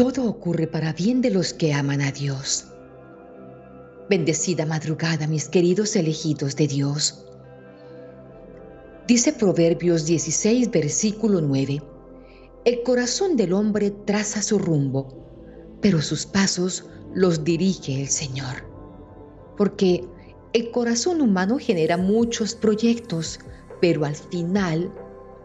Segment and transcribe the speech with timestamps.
[0.00, 2.68] todo ocurre para bien de los que aman a Dios.
[4.08, 7.22] Bendecida madrugada, mis queridos elegidos de Dios.
[9.06, 11.82] Dice Proverbios 16, versículo 9,
[12.64, 15.06] El corazón del hombre traza su rumbo,
[15.82, 18.64] pero sus pasos los dirige el Señor.
[19.58, 20.02] Porque
[20.54, 23.38] el corazón humano genera muchos proyectos,
[23.82, 24.90] pero al final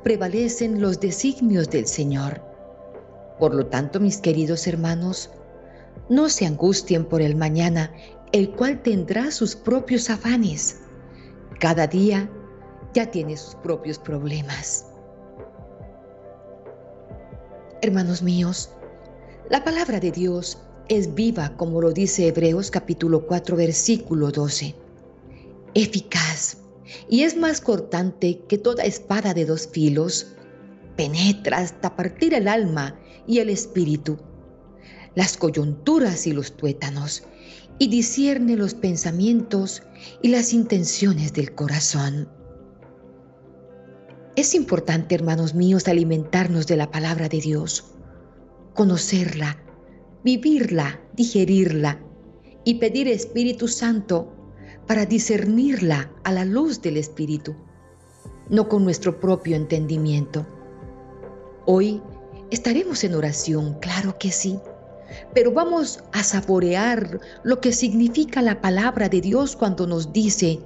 [0.01, 2.54] prevalecen los designios del Señor.
[3.39, 5.29] Por lo tanto, mis queridos hermanos,
[6.09, 7.91] no se angustien por el mañana,
[8.31, 10.81] el cual tendrá sus propios afanes.
[11.59, 12.29] Cada día
[12.93, 14.85] ya tiene sus propios problemas.
[17.81, 18.69] Hermanos míos,
[19.49, 24.75] la palabra de Dios es viva, como lo dice Hebreos capítulo 4, versículo 12.
[25.73, 26.57] Eficaz
[27.09, 30.27] y es más cortante que toda espada de dos filos.
[30.95, 32.97] Penetra hasta partir el alma
[33.27, 34.17] y el espíritu,
[35.15, 37.23] las coyunturas y los tuétanos,
[37.77, 39.83] y discierne los pensamientos
[40.21, 42.29] y las intenciones del corazón.
[44.35, 47.85] Es importante, hermanos míos, alimentarnos de la palabra de Dios,
[48.73, 49.57] conocerla,
[50.23, 51.99] vivirla, digerirla
[52.63, 54.33] y pedir Espíritu Santo
[54.87, 57.55] para discernirla a la luz del Espíritu,
[58.49, 60.45] no con nuestro propio entendimiento.
[61.65, 62.01] Hoy
[62.51, 64.59] estaremos en oración, claro que sí,
[65.33, 70.59] pero vamos a saborear lo que significa la palabra de Dios cuando nos dice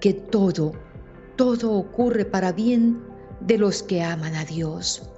[0.00, 0.72] que todo,
[1.36, 3.00] todo ocurre para bien
[3.40, 5.08] de los que aman a Dios.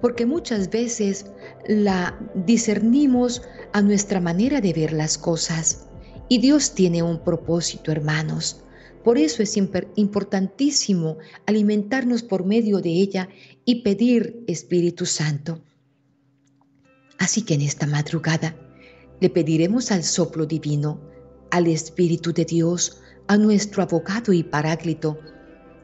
[0.00, 1.26] Porque muchas veces
[1.66, 5.86] la discernimos a nuestra manera de ver las cosas.
[6.28, 8.64] Y Dios tiene un propósito, hermanos.
[9.04, 13.28] Por eso es importantísimo alimentarnos por medio de ella
[13.70, 15.62] y pedir Espíritu Santo.
[17.18, 18.56] Así que en esta madrugada
[19.20, 21.00] le pediremos al soplo divino,
[21.52, 25.20] al Espíritu de Dios, a nuestro abogado y paráclito,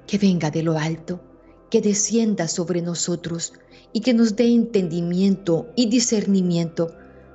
[0.04, 1.22] que venga de lo alto,
[1.70, 3.52] que descienda sobre nosotros
[3.92, 6.92] y que nos dé entendimiento y discernimiento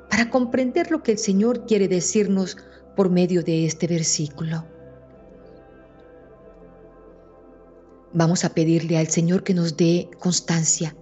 [0.10, 2.58] para comprender lo que el Señor quiere decirnos
[2.98, 4.66] por medio de este versículo.
[8.14, 10.96] Vamos a pedirle al Señor que nos dé constancia,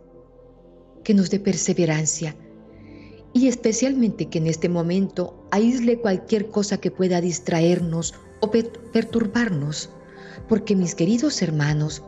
[1.04, 2.36] que nos dé perseverancia.
[3.34, 9.90] Y especialmente que en este momento aísle cualquier cosa que pueda distraernos o perturbarnos,
[10.48, 12.04] porque mis queridos hermanos,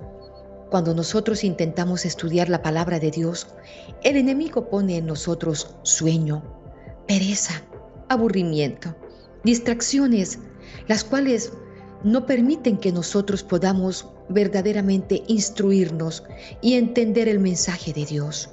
[0.69, 3.47] cuando nosotros intentamos estudiar la palabra de Dios,
[4.03, 6.43] el enemigo pone en nosotros sueño,
[7.07, 7.63] pereza,
[8.07, 8.95] aburrimiento,
[9.43, 10.39] distracciones,
[10.87, 11.51] las cuales
[12.03, 16.23] no permiten que nosotros podamos verdaderamente instruirnos
[16.61, 18.49] y entender el mensaje de Dios.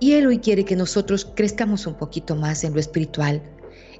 [0.00, 3.42] Y Él hoy quiere que nosotros crezcamos un poquito más en lo espiritual.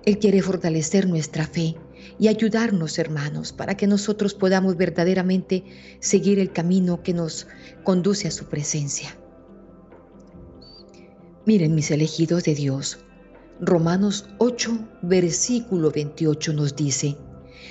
[0.05, 1.77] Él quiere fortalecer nuestra fe
[2.19, 5.65] y ayudarnos, hermanos, para que nosotros podamos verdaderamente
[6.01, 7.47] seguir el camino que nos
[7.85, 9.17] conduce a su presencia.
[11.47, 12.99] Miren, mis elegidos de Dios,
[13.61, 17.17] Romanos 8, versículo 28 nos dice,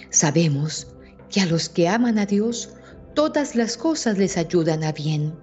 [0.09, 0.87] sabemos
[1.29, 2.69] que a los que aman a Dios,
[3.13, 5.33] todas las cosas les ayudan a bien.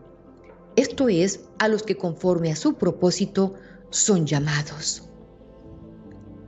[0.77, 3.55] Esto es, a los que conforme a su propósito
[3.91, 5.09] son llamados.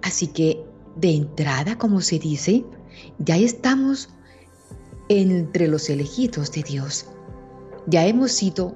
[0.03, 0.65] Así que,
[0.97, 2.65] de entrada, como se dice,
[3.19, 4.09] ya estamos
[5.09, 7.07] entre los elegidos de Dios.
[7.87, 8.75] Ya hemos sido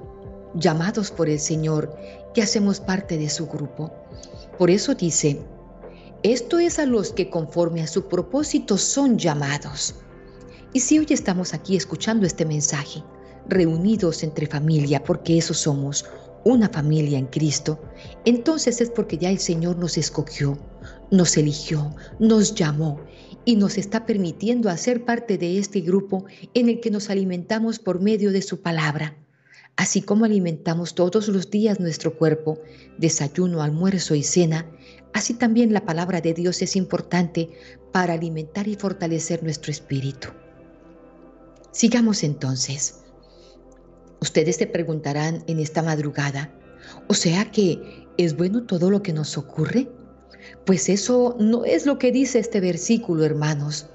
[0.55, 1.95] llamados por el Señor
[2.35, 3.91] y hacemos parte de su grupo.
[4.57, 5.39] Por eso dice,
[6.23, 9.95] esto es a los que conforme a su propósito son llamados.
[10.75, 13.03] Y si hoy estamos aquí escuchando este mensaje,
[13.47, 16.03] reunidos entre familia, porque eso somos,
[16.43, 17.79] una familia en Cristo,
[18.25, 20.57] entonces es porque ya el Señor nos escogió,
[21.11, 22.99] nos eligió, nos llamó
[23.45, 26.25] y nos está permitiendo hacer parte de este grupo
[26.55, 29.15] en el que nos alimentamos por medio de su palabra.
[29.75, 32.59] Así como alimentamos todos los días nuestro cuerpo,
[32.97, 34.65] desayuno, almuerzo y cena,
[35.13, 37.51] así también la palabra de Dios es importante
[37.91, 40.29] para alimentar y fortalecer nuestro espíritu.
[41.73, 42.99] Sigamos entonces.
[44.21, 46.53] Ustedes se preguntarán en esta madrugada,
[47.07, 49.89] ¿o sea que es bueno todo lo que nos ocurre?
[50.67, 53.87] Pues eso no es lo que dice este versículo, hermanos.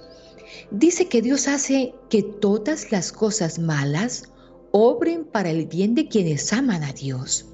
[0.73, 4.25] Dice que Dios hace que todas las cosas malas
[4.73, 7.47] obren para el bien de quienes aman a Dios.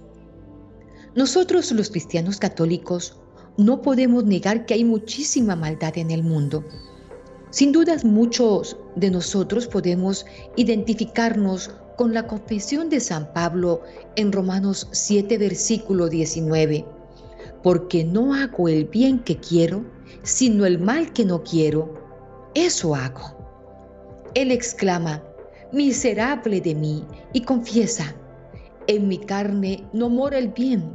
[1.14, 3.20] Nosotros los cristianos católicos
[3.58, 6.64] no podemos negar que hay muchísima maldad en el mundo
[7.54, 13.80] sin dudas muchos de nosotros podemos identificarnos con la confesión de San Pablo
[14.16, 16.84] en Romanos 7, versículo 19,
[17.62, 19.84] porque no hago el bien que quiero,
[20.24, 21.94] sino el mal que no quiero.
[22.56, 23.36] Eso hago.
[24.34, 25.22] Él exclama,
[25.70, 28.16] miserable de mí, y confiesa,
[28.88, 30.90] en mi carne no mora el bien.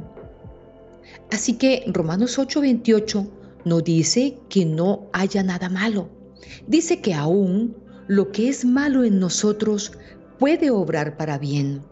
[1.32, 3.26] Así que Romanos 8:28
[3.64, 6.19] no dice que no haya nada malo.
[6.66, 7.76] Dice que aún
[8.06, 9.92] lo que es malo en nosotros
[10.38, 11.82] puede obrar para bien.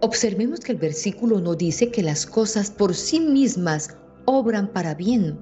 [0.00, 5.38] Observemos que el versículo no dice que las cosas por sí mismas obran para bien.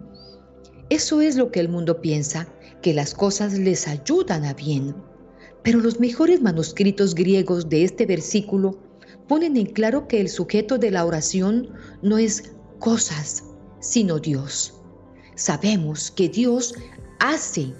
[0.90, 2.46] Eso es lo que el mundo piensa,
[2.82, 4.94] que las cosas les ayudan a bien.
[5.62, 8.78] Pero los mejores manuscritos griegos de este versículo
[9.28, 11.70] ponen en claro que el sujeto de la oración
[12.02, 13.44] no es cosas,
[13.80, 14.74] sino Dios.
[15.36, 16.74] Sabemos que Dios
[17.20, 17.72] hace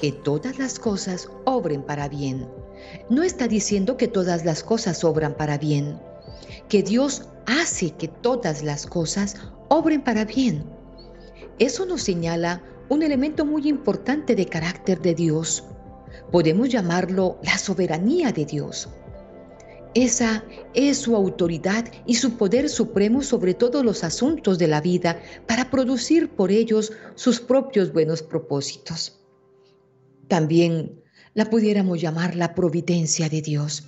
[0.00, 2.48] que todas las cosas obren para bien.
[3.08, 6.00] No está diciendo que todas las cosas obran para bien,
[6.68, 9.36] que Dios hace que todas las cosas
[9.68, 10.64] obren para bien.
[11.58, 15.64] Eso nos señala un elemento muy importante de carácter de Dios.
[16.32, 18.88] Podemos llamarlo la soberanía de Dios.
[19.94, 20.42] Esa
[20.72, 25.70] es su autoridad y su poder supremo sobre todos los asuntos de la vida para
[25.70, 29.20] producir por ellos sus propios buenos propósitos.
[30.28, 31.02] También
[31.34, 33.86] la pudiéramos llamar la providencia de Dios.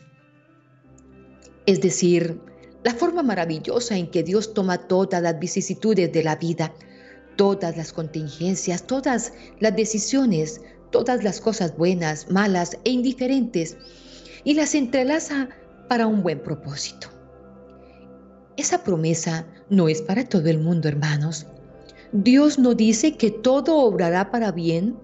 [1.65, 2.39] Es decir,
[2.83, 6.75] la forma maravillosa en que Dios toma todas las vicisitudes de la vida,
[7.37, 10.61] todas las contingencias, todas las decisiones,
[10.91, 13.79] todas las cosas buenas, malas e indiferentes,
[14.45, 15.49] y las entrelaza
[15.89, 17.09] para un buen propósito.
[18.57, 21.47] Esa promesa no es para todo el mundo, hermanos.
[22.13, 24.97] Dios no dice que todo obrará para bien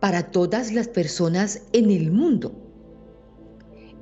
[0.00, 2.52] para todas las personas en el mundo.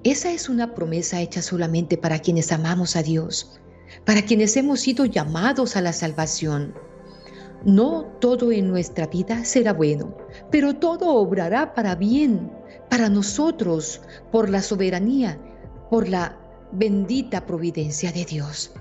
[0.05, 3.59] Esa es una promesa hecha solamente para quienes amamos a Dios,
[4.05, 6.75] para quienes hemos sido llamados a la salvación.
[7.65, 10.17] No todo en nuestra vida será bueno,
[10.51, 12.53] pero todo obrará para bien,
[12.91, 15.41] para nosotros, por la soberanía,
[15.91, 16.39] por la
[16.73, 18.73] bendita providencia de Dios.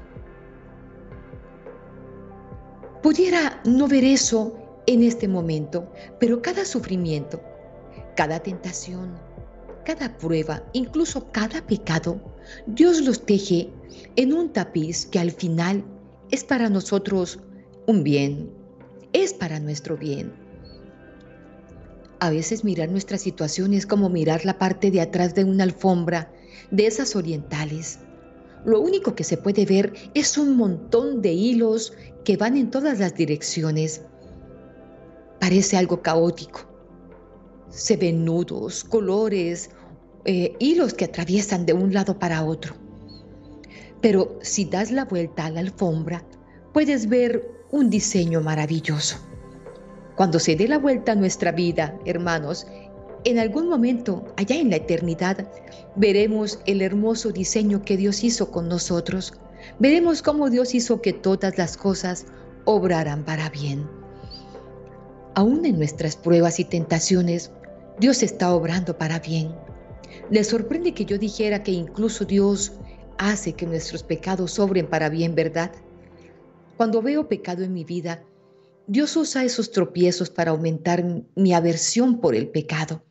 [3.02, 4.58] Pudiera no ver eso
[4.88, 7.40] en este momento, pero cada sufrimiento,
[8.16, 9.16] cada tentación,
[9.86, 12.20] cada prueba, incluso cada pecado,
[12.66, 13.72] Dios los teje
[14.16, 15.84] en un tapiz que al final
[16.32, 17.40] es para nosotros
[17.86, 18.50] un bien,
[19.14, 20.34] es para nuestro bien.
[22.20, 26.32] A veces mirar nuestra situación es como mirar la parte de atrás de una alfombra
[26.72, 28.00] de esas orientales.
[28.66, 33.00] Lo único que se puede ver es un montón de hilos que van en todas
[33.00, 34.02] las direcciones.
[35.40, 36.62] Parece algo caótico,
[37.70, 39.70] se ven nudos, colores,
[40.26, 42.74] eh, hilos que atraviesan de un lado para otro.
[44.02, 46.24] Pero si das la vuelta a la alfombra,
[46.74, 49.18] puedes ver un diseño maravilloso.
[50.16, 52.66] Cuando se dé la vuelta a nuestra vida, hermanos,
[53.26, 55.50] en algún momento, allá en la eternidad,
[55.96, 59.34] veremos el hermoso diseño que Dios hizo con nosotros.
[59.80, 62.26] Veremos cómo Dios hizo que todas las cosas
[62.66, 63.88] obraran para bien.
[65.34, 67.52] Aún en nuestras pruebas y tentaciones,
[68.00, 69.54] Dios está obrando para bien.
[70.30, 72.74] Le sorprende que yo dijera que incluso Dios
[73.18, 75.72] hace que nuestros pecados sobren para bien, ¿verdad?
[76.78, 78.24] Cuando veo pecado en mi vida,
[78.88, 81.04] Dios usa esos tropiezos para aumentar
[81.36, 83.04] mi aversión por el pecado.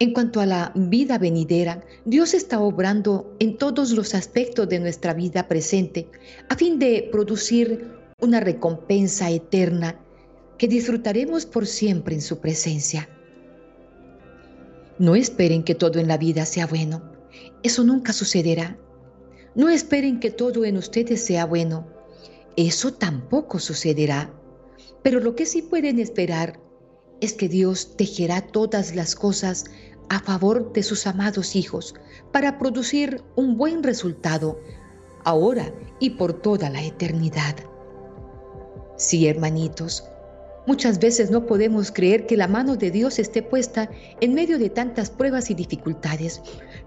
[0.00, 5.14] En cuanto a la vida venidera, Dios está obrando en todos los aspectos de nuestra
[5.14, 6.08] vida presente
[6.48, 10.00] a fin de producir una recompensa eterna
[10.58, 13.08] que disfrutaremos por siempre en su presencia.
[14.98, 17.02] No esperen que todo en la vida sea bueno.
[17.62, 18.76] Eso nunca sucederá.
[19.54, 21.86] No esperen que todo en ustedes sea bueno.
[22.56, 24.32] Eso tampoco sucederá.
[25.02, 26.60] Pero lo que sí pueden esperar
[27.24, 29.64] es que Dios tejerá todas las cosas
[30.08, 31.94] a favor de sus amados hijos
[32.32, 34.60] para producir un buen resultado
[35.24, 37.56] ahora y por toda la eternidad.
[38.96, 40.04] Sí, hermanitos,
[40.66, 43.90] Muchas veces no podemos creer que la mano de Dios esté puesta
[44.22, 46.40] en medio de tantas pruebas y dificultades,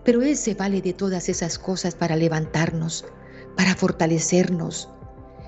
[0.04, 3.06] pero Él se vale de todas esas cosas para levantarnos,
[3.56, 4.90] para fortalecernos.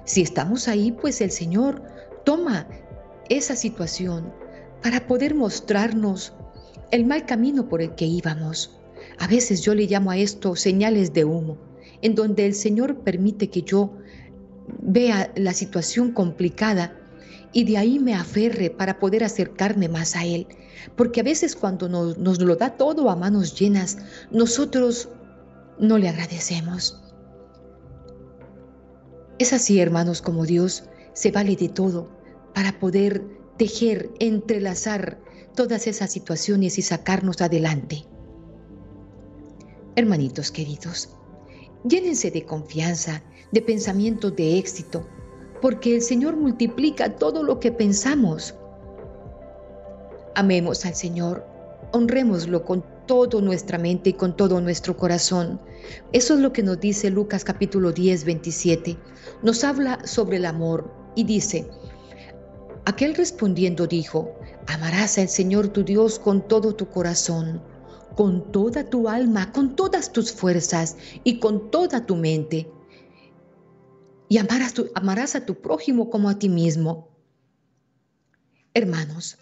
[0.06, 1.82] Si estamos ahí, pues el Señor
[2.24, 2.68] toma
[3.30, 4.32] esa situación
[4.82, 6.34] para poder mostrarnos
[6.92, 8.78] el mal camino por el que íbamos.
[9.20, 11.58] A veces yo le llamo a esto señales de humo,
[12.02, 13.94] en donde el Señor permite que yo
[14.82, 16.96] vea la situación complicada
[17.52, 20.48] y de ahí me aferre para poder acercarme más a Él.
[20.96, 23.98] Porque a veces cuando nos, nos, lo da todo a manos llenas,
[24.32, 25.10] nosotros
[25.80, 27.02] no le agradecemos.
[29.40, 30.84] Es así, hermanos, como Dios
[31.14, 32.10] se vale de todo
[32.54, 35.20] para poder tejer, entrelazar
[35.54, 38.06] todas esas situaciones y sacarnos adelante.
[39.98, 41.10] Hermanitos queridos,
[41.84, 45.06] llénense de confianza, de pensamientos de éxito,
[45.62, 48.56] porque el Señor multiplica todo lo que pensamos.
[50.36, 51.46] Amemos al Señor,
[51.92, 55.60] honrémoslo con toda nuestra mente y con todo nuestro corazón.
[56.14, 58.98] Eso es lo que nos dice Lucas capítulo 10, 27.
[59.44, 61.68] Nos habla sobre el amor y dice,
[62.90, 64.36] aquel respondiendo dijo,
[64.68, 67.62] amarás al Señor tu Dios con todo tu corazón,
[68.16, 72.68] con toda tu alma, con todas tus fuerzas y con toda tu mente.
[74.28, 77.10] Y amarás, amarás a tu prójimo como a ti mismo.
[78.74, 79.38] Hermanos,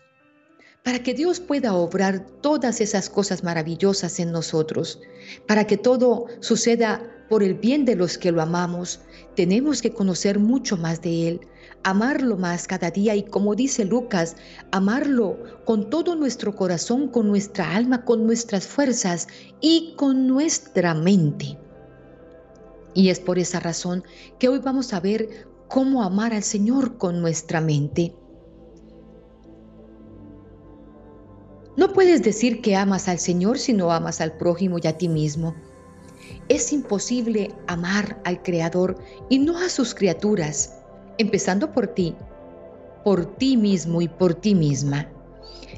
[0.84, 5.00] para que Dios pueda obrar todas esas cosas maravillosas en nosotros,
[5.48, 9.00] para que todo suceda por el bien de los que lo amamos,
[9.36, 11.42] tenemos que conocer mucho más de Él,
[11.88, 14.36] amarlo más cada día y como dice Lucas,
[14.72, 19.30] amarlo con todo nuestro corazón, con nuestra alma, con nuestras fuerzas
[19.62, 21.58] y con nuestra mente.
[22.94, 24.04] Y es por esa razón
[24.38, 28.14] que hoy vamos a ver cómo amar al Señor con nuestra mente.
[31.78, 35.08] No puedes decir que amas al Señor si no amas al prójimo y a ti
[35.08, 35.56] mismo.
[36.50, 38.98] Es imposible amar al Creador
[39.30, 40.77] y no a sus criaturas,
[41.18, 42.16] empezando por ti,
[43.04, 45.08] por ti mismo y por ti misma,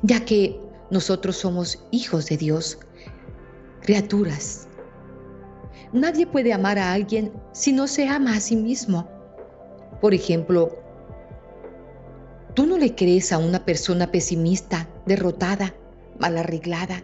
[0.01, 0.60] ya que
[0.91, 2.79] nosotros somos hijos de Dios,
[3.81, 4.67] criaturas.
[5.93, 9.08] Nadie puede amar a alguien si no se ama a sí mismo.
[10.01, 10.75] Por ejemplo,
[12.53, 15.75] tú no le crees a una persona pesimista, derrotada,
[16.19, 17.03] mal arreglada,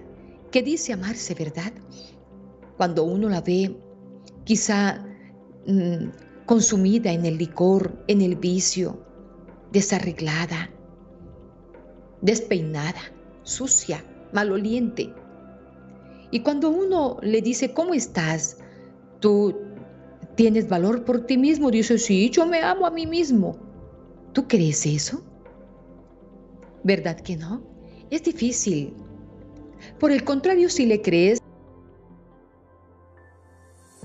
[0.52, 1.74] que dice amarse, ¿verdad?
[2.78, 3.76] Cuando uno la ve
[4.44, 5.04] quizá
[5.66, 6.10] mm,
[6.46, 9.00] consumida en el licor, en el vicio,
[9.72, 10.70] desarreglada,
[12.22, 13.02] despeinada,
[13.44, 15.14] sucia, maloliente.
[16.32, 18.58] Y cuando uno le dice, ¿cómo estás?
[19.20, 19.56] ¿Tú
[20.36, 21.72] tienes valor por ti mismo?
[21.72, 23.58] Dice, sí, yo me amo a mí mismo.
[24.34, 25.24] ¿Tú crees eso?
[26.84, 27.64] ¿Verdad que no?
[28.10, 28.94] Es difícil
[30.00, 31.40] por el contrario, si le crees,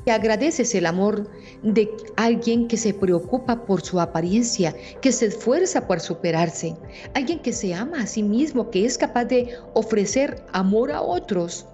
[0.04, 1.30] y agradeces el amor
[1.62, 6.76] de alguien que se preocupa por su apariencia, que se esfuerza por superarse,
[7.14, 11.66] alguien que se ama a sí mismo, que es capaz de ofrecer amor a otros.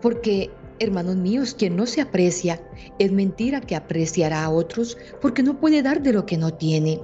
[0.00, 2.60] Porque, hermanos míos, quien no se aprecia,
[2.98, 7.00] es mentira que apreciará a otros porque no puede dar de lo que no tiene.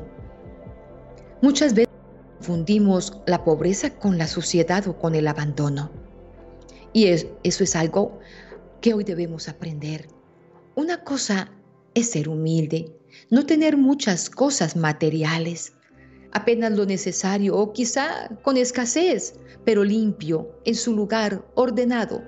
[1.41, 1.93] Muchas veces
[2.39, 5.91] confundimos la pobreza con la suciedad o con el abandono.
[6.93, 8.21] Y eso es algo
[8.83, 10.09] que hoy debemos aprender.
[10.75, 11.51] Una cosa
[11.95, 12.95] es ser humilde,
[13.31, 15.73] no tener muchas cosas materiales,
[16.33, 19.35] apenas lo necesario o quizá con escasez,
[19.65, 22.23] pero limpio, en su lugar, ordenado.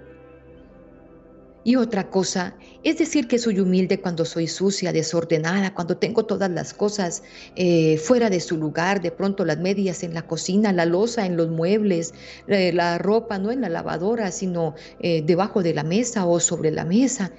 [1.67, 6.51] Y otra cosa, es decir que soy humilde cuando soy sucia, desordenada, cuando tengo todas
[6.51, 7.23] las cosas
[7.57, 11.39] eh, fuera de su lugar, de pronto las medias en la cocina, la losa en
[11.39, 12.13] los muebles,
[12.47, 16.85] la ropa no en la lavadora, sino eh, debajo de la mesa o sobre la
[16.85, 17.33] mesa.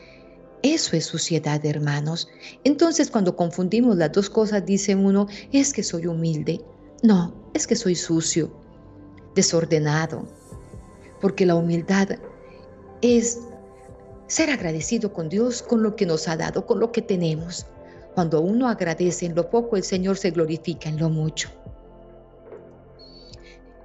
[0.64, 2.28] Eso es suciedad, hermanos.
[2.64, 6.62] Entonces cuando confundimos las dos cosas, dice uno, es que soy humilde.
[7.04, 8.52] No, es que soy sucio,
[9.36, 10.28] desordenado,
[11.22, 12.10] porque la humildad
[13.04, 13.40] es
[14.28, 17.68] ser agradecido con Dios, con lo que nos ha dado, con lo que tenemos.
[18.14, 21.50] Cuando uno agradece en lo poco, el Señor se glorifica en lo mucho.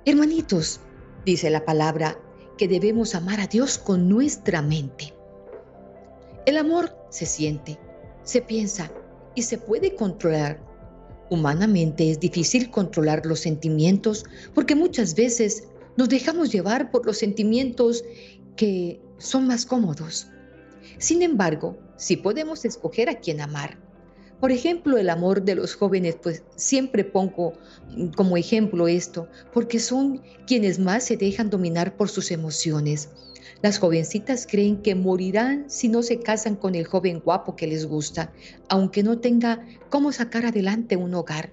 [0.05, 0.81] Hermanitos,
[1.27, 2.19] dice la palabra,
[2.57, 5.15] que debemos amar a Dios con nuestra mente.
[6.47, 7.79] El amor se siente,
[8.23, 8.91] se piensa
[9.35, 10.61] y se puede controlar.
[11.29, 18.05] Humanamente es difícil controlar los sentimientos porque muchas veces nos dejamos llevar por los sentimientos
[18.57, 20.29] que son más cómodos.
[20.99, 23.79] Sin embargo, si podemos escoger a quién amar.
[24.41, 27.53] Por ejemplo, el amor de los jóvenes, pues siempre pongo
[28.17, 33.11] como ejemplo esto, porque son quienes más se dejan dominar por sus emociones.
[33.63, 37.85] Las jovencitas creen que morirán si no se casan con el joven guapo que les
[37.85, 38.33] gusta,
[38.71, 41.53] aunque no tenga cómo sacar adelante un hogar.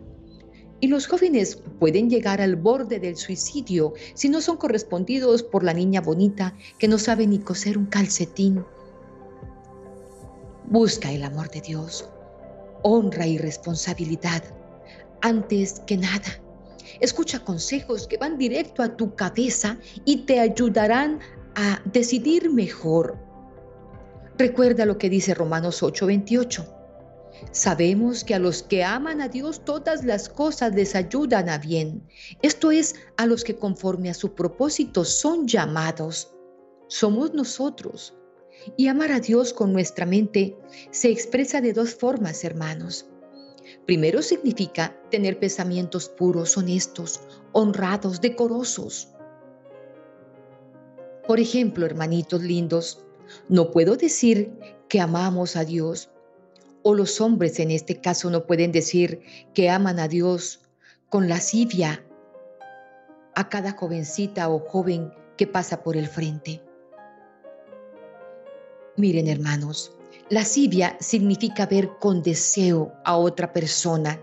[0.79, 5.74] Y los jóvenes pueden llegar al borde del suicidio si no son correspondidos por la
[5.74, 8.63] niña bonita que no sabe ni coser un calcetín.
[10.65, 12.07] Busca el amor de Dios,
[12.84, 14.43] honra y responsabilidad
[15.22, 16.41] antes que nada.
[17.00, 21.19] Escucha consejos que van directo a tu cabeza y te ayudarán
[21.55, 23.17] a decidir mejor.
[24.38, 26.76] Recuerda lo que dice Romanos 8:28.
[27.51, 32.03] Sabemos que a los que aman a Dios todas las cosas les ayudan a bien.
[32.41, 36.34] Esto es, a los que conforme a su propósito son llamados.
[36.88, 38.15] Somos nosotros.
[38.75, 40.58] Y amar a Dios con nuestra mente
[40.91, 43.08] se expresa de dos formas, hermanos.
[43.86, 47.22] Primero significa tener pensamientos puros, honestos,
[47.53, 49.10] honrados, decorosos.
[51.27, 53.06] Por ejemplo, hermanitos lindos,
[53.50, 56.10] no puedo decir que amamos a Dios
[56.88, 59.20] o los hombres en este caso no pueden decir
[59.53, 60.62] que aman a Dios
[61.10, 62.01] con lascivia
[63.36, 66.63] a cada jovencita o joven que pasa por el frente.
[68.96, 69.98] Miren hermanos,
[70.29, 74.22] lascivia significa ver con deseo a otra persona.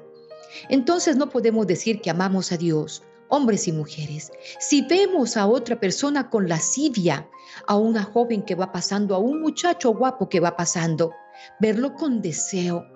[0.70, 4.32] Entonces no podemos decir que amamos a Dios, hombres y mujeres.
[4.58, 7.28] Si vemos a otra persona con lascivia,
[7.66, 11.12] a una joven que va pasando, a un muchacho guapo que va pasando,
[11.60, 12.86] verlo con deseo.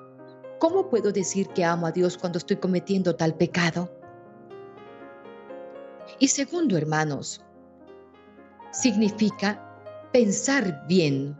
[0.58, 3.90] ¿Cómo puedo decir que amo a Dios cuando estoy cometiendo tal pecado?
[6.18, 7.44] Y segundo, hermanos,
[8.72, 9.64] significa
[10.12, 11.36] pensar bien.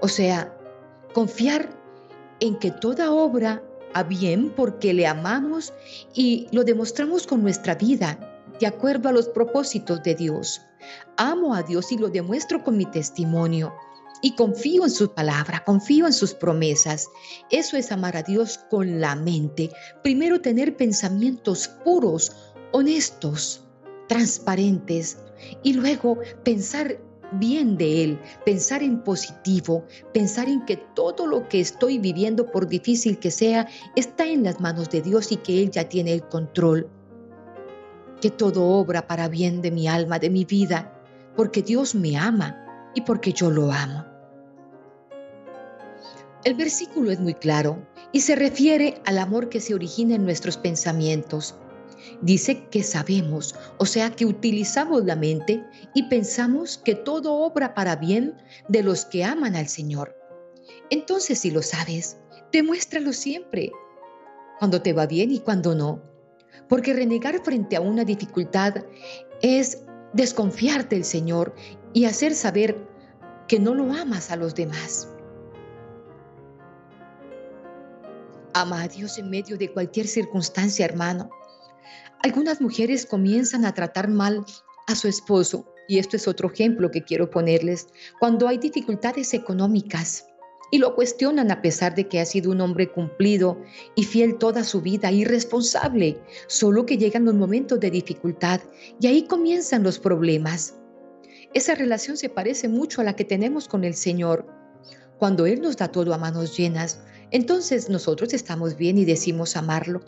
[0.00, 0.56] O sea,
[1.12, 1.68] confiar
[2.40, 5.74] en que toda obra a bien porque le amamos
[6.14, 8.18] y lo demostramos con nuestra vida,
[8.58, 10.62] de acuerdo a los propósitos de Dios.
[11.16, 13.74] Amo a Dios y lo demuestro con mi testimonio
[14.22, 17.08] y confío en su palabra, confío en sus promesas.
[17.50, 19.70] Eso es amar a Dios con la mente.
[20.02, 22.32] Primero tener pensamientos puros,
[22.72, 23.64] honestos,
[24.08, 25.18] transparentes
[25.62, 27.00] y luego pensar
[27.32, 32.66] bien de Él, pensar en positivo, pensar en que todo lo que estoy viviendo, por
[32.66, 36.22] difícil que sea, está en las manos de Dios y que Él ya tiene el
[36.22, 36.88] control.
[38.20, 40.92] Que todo obra para bien de mi alma, de mi vida,
[41.36, 44.09] porque Dios me ama y porque yo lo amo.
[46.42, 50.56] El versículo es muy claro y se refiere al amor que se origina en nuestros
[50.56, 51.54] pensamientos.
[52.22, 55.62] Dice que sabemos, o sea que utilizamos la mente
[55.94, 58.36] y pensamos que todo obra para bien
[58.68, 60.16] de los que aman al Señor.
[60.88, 62.16] Entonces, si lo sabes,
[62.52, 63.70] demuéstralo siempre,
[64.58, 66.02] cuando te va bien y cuando no.
[66.70, 68.76] Porque renegar frente a una dificultad
[69.42, 69.82] es
[70.14, 71.54] desconfiar del Señor
[71.92, 72.78] y hacer saber
[73.46, 75.09] que no lo amas a los demás.
[78.54, 81.30] Ama a Dios en medio de cualquier circunstancia, hermano.
[82.22, 84.44] Algunas mujeres comienzan a tratar mal
[84.86, 87.86] a su esposo, y esto es otro ejemplo que quiero ponerles,
[88.18, 90.26] cuando hay dificultades económicas
[90.70, 93.60] y lo cuestionan a pesar de que ha sido un hombre cumplido
[93.94, 98.60] y fiel toda su vida y responsable, solo que llegan los momentos de dificultad
[99.00, 100.76] y ahí comienzan los problemas.
[101.54, 104.46] Esa relación se parece mucho a la que tenemos con el Señor.
[105.18, 110.00] Cuando Él nos da todo a manos llenas, entonces nosotros estamos bien y decimos amarlo,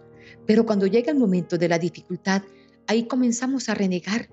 [0.47, 2.43] pero cuando llega el momento de la dificultad,
[2.87, 4.29] ahí comenzamos a renegar,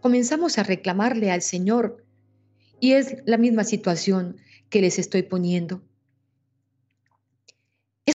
[0.00, 2.04] comenzamos a reclamarle al Señor.
[2.80, 4.36] Y es la misma situación
[4.70, 5.82] que les estoy poniendo.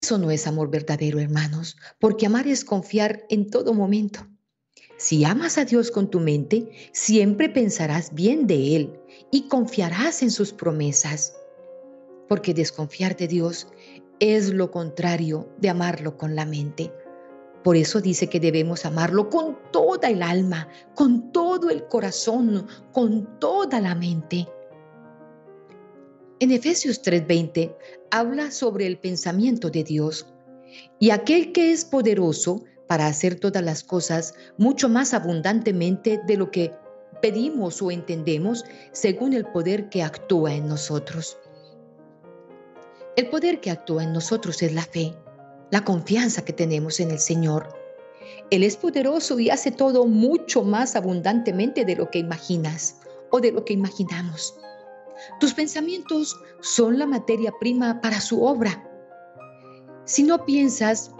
[0.02, 4.28] Eso no es amor verdadero, hermanos, porque amar es confiar en todo momento.
[4.98, 8.94] Si amas a Dios con tu mente, siempre pensarás bien de Él
[9.32, 11.36] y confiarás en sus promesas.
[12.30, 13.68] Porque desconfiar de Dios
[14.24, 16.94] es lo contrario de amarlo con la mente.
[17.62, 23.38] Por eso dice que debemos amarlo con toda el alma, con todo el corazón, con
[23.42, 24.48] toda la mente.
[26.40, 27.76] En Efesios 3:20
[28.12, 30.26] habla sobre el pensamiento de Dios
[31.00, 36.50] y aquel que es poderoso para hacer todas las cosas mucho más abundantemente de lo
[36.50, 36.74] que
[37.22, 41.38] pedimos o entendemos según el poder que actúa en nosotros.
[43.16, 45.16] El poder que actúa en nosotros es la fe,
[45.70, 47.70] la confianza que tenemos en el Señor.
[48.50, 53.00] Él es poderoso y hace todo mucho más abundantemente de lo que imaginas
[53.30, 54.56] o de lo que imaginamos.
[55.40, 58.84] Tus pensamientos son la materia prima para su obra.
[60.06, 61.12] Si no piensas,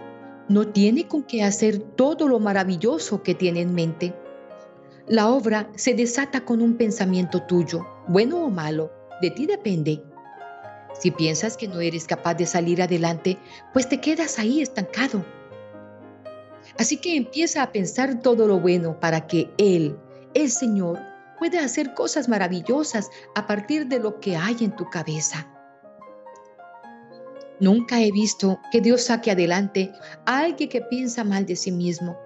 [0.48, 4.14] no tiene con qué hacer todo lo maravilloso que tiene en mente.
[5.06, 8.90] La obra se desata con un pensamiento tuyo, bueno o malo,
[9.22, 10.02] de ti depende.
[10.98, 13.38] Si piensas que no eres capaz de salir adelante,
[13.72, 15.24] pues te quedas ahí estancado.
[16.78, 19.96] Así que empieza a pensar todo lo bueno para que Él,
[20.34, 20.98] el Señor,
[21.38, 25.50] pueda hacer cosas maravillosas a partir de lo que hay en tu cabeza.
[27.60, 29.92] Nunca he visto que Dios saque adelante
[30.26, 32.18] a alguien que piensa mal de sí mismo.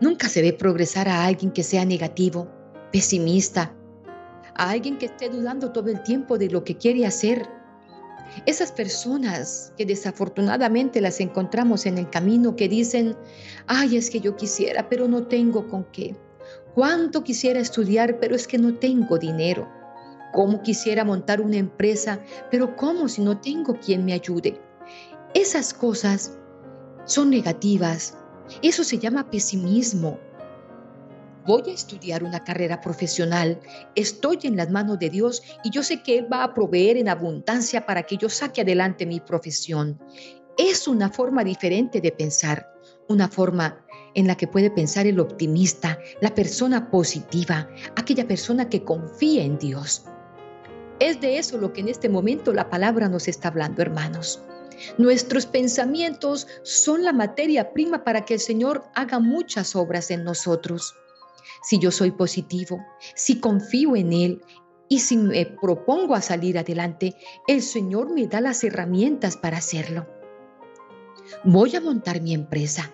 [0.00, 2.48] Nunca se ve progresar a alguien que sea negativo,
[2.90, 3.74] pesimista,
[4.54, 7.48] a alguien que esté dudando todo el tiempo de lo que quiere hacer.
[8.46, 13.16] Esas personas que desafortunadamente las encontramos en el camino que dicen,
[13.66, 16.16] ay, es que yo quisiera, pero no tengo con qué.
[16.74, 19.68] Cuánto quisiera estudiar, pero es que no tengo dinero.
[20.32, 24.60] Cómo quisiera montar una empresa, pero ¿cómo si no tengo quien me ayude?
[25.34, 26.38] Esas cosas
[27.04, 28.16] son negativas.
[28.62, 30.18] Eso se llama pesimismo
[31.46, 33.60] voy a estudiar una carrera profesional,
[33.94, 37.08] estoy en las manos de Dios y yo sé que Él va a proveer en
[37.08, 39.98] abundancia para que yo saque adelante mi profesión.
[40.58, 42.70] Es una forma diferente de pensar,
[43.08, 48.84] una forma en la que puede pensar el optimista, la persona positiva, aquella persona que
[48.84, 50.04] confía en Dios.
[50.98, 54.42] Es de eso lo que en este momento la palabra nos está hablando, hermanos.
[54.98, 60.94] Nuestros pensamientos son la materia prima para que el Señor haga muchas obras en nosotros
[61.62, 64.42] si yo soy positivo, si confío en Él
[64.88, 67.14] y si me propongo a salir adelante,
[67.46, 70.06] el Señor me da las herramientas para hacerlo.
[71.44, 72.90] Voy a montar mi empresa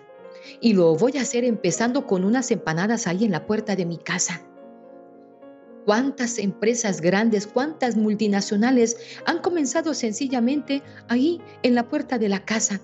[0.61, 3.97] y lo voy a hacer empezando con unas empanadas ahí en la puerta de mi
[3.97, 4.41] casa.
[5.85, 12.81] ¿Cuántas empresas grandes, cuántas multinacionales han comenzado sencillamente ahí en la puerta de la casa?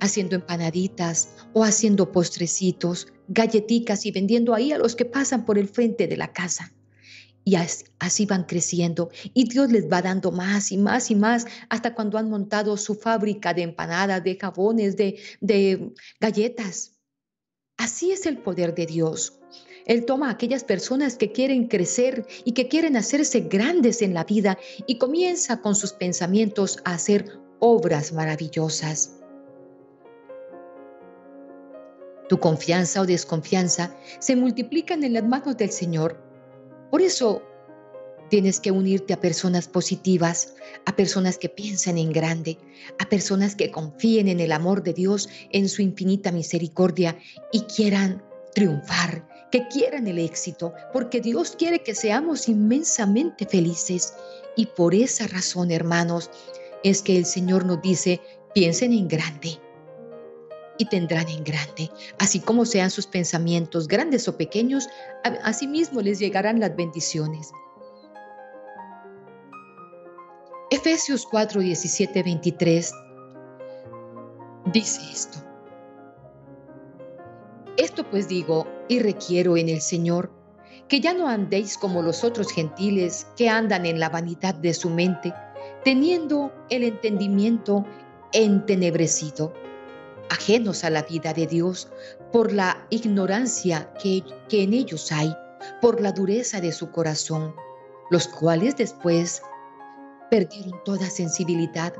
[0.00, 5.68] Haciendo empanaditas o haciendo postrecitos, galletitas y vendiendo ahí a los que pasan por el
[5.68, 6.72] frente de la casa.
[7.44, 11.94] Y así, van creciendo y Dios les va dando más y más y más hasta
[11.94, 16.98] cuando han montado su fábrica de empanadas, de jabones, de, de galletas.
[17.78, 19.38] Así es el poder de Dios.
[19.86, 24.24] Él toma a aquellas personas que quieren crecer y que quieren hacerse grandes en la
[24.24, 29.14] vida y comienza con sus pensamientos a hacer obras maravillosas.
[32.28, 36.20] Tu confianza o desconfianza se multiplican en las manos del Señor.
[36.90, 37.42] Por eso
[38.28, 42.58] tienes que unirte a personas positivas, a personas que piensan en grande,
[42.98, 47.16] a personas que confíen en el amor de Dios, en su infinita misericordia
[47.50, 48.22] y quieran
[48.54, 54.12] triunfar, que quieran el éxito, porque Dios quiere que seamos inmensamente felices.
[54.54, 56.30] Y por esa razón, hermanos,
[56.84, 58.20] es que el Señor nos dice,
[58.52, 59.58] piensen en grande
[60.78, 61.90] y tendrán en grande.
[62.18, 64.88] Así como sean sus pensamientos, grandes o pequeños,
[65.42, 67.50] asimismo les llegarán las bendiciones.
[70.70, 72.92] Efesios 4, 17, 23
[74.72, 75.38] dice esto.
[77.76, 80.32] Esto pues digo y requiero en el Señor,
[80.88, 84.90] que ya no andéis como los otros gentiles que andan en la vanidad de su
[84.90, 85.32] mente,
[85.84, 87.84] teniendo el entendimiento
[88.32, 89.52] entenebrecido
[90.30, 91.88] ajenos a la vida de Dios
[92.32, 95.34] por la ignorancia que, que en ellos hay,
[95.80, 97.54] por la dureza de su corazón,
[98.10, 99.42] los cuales después
[100.30, 101.92] perdieron toda sensibilidad,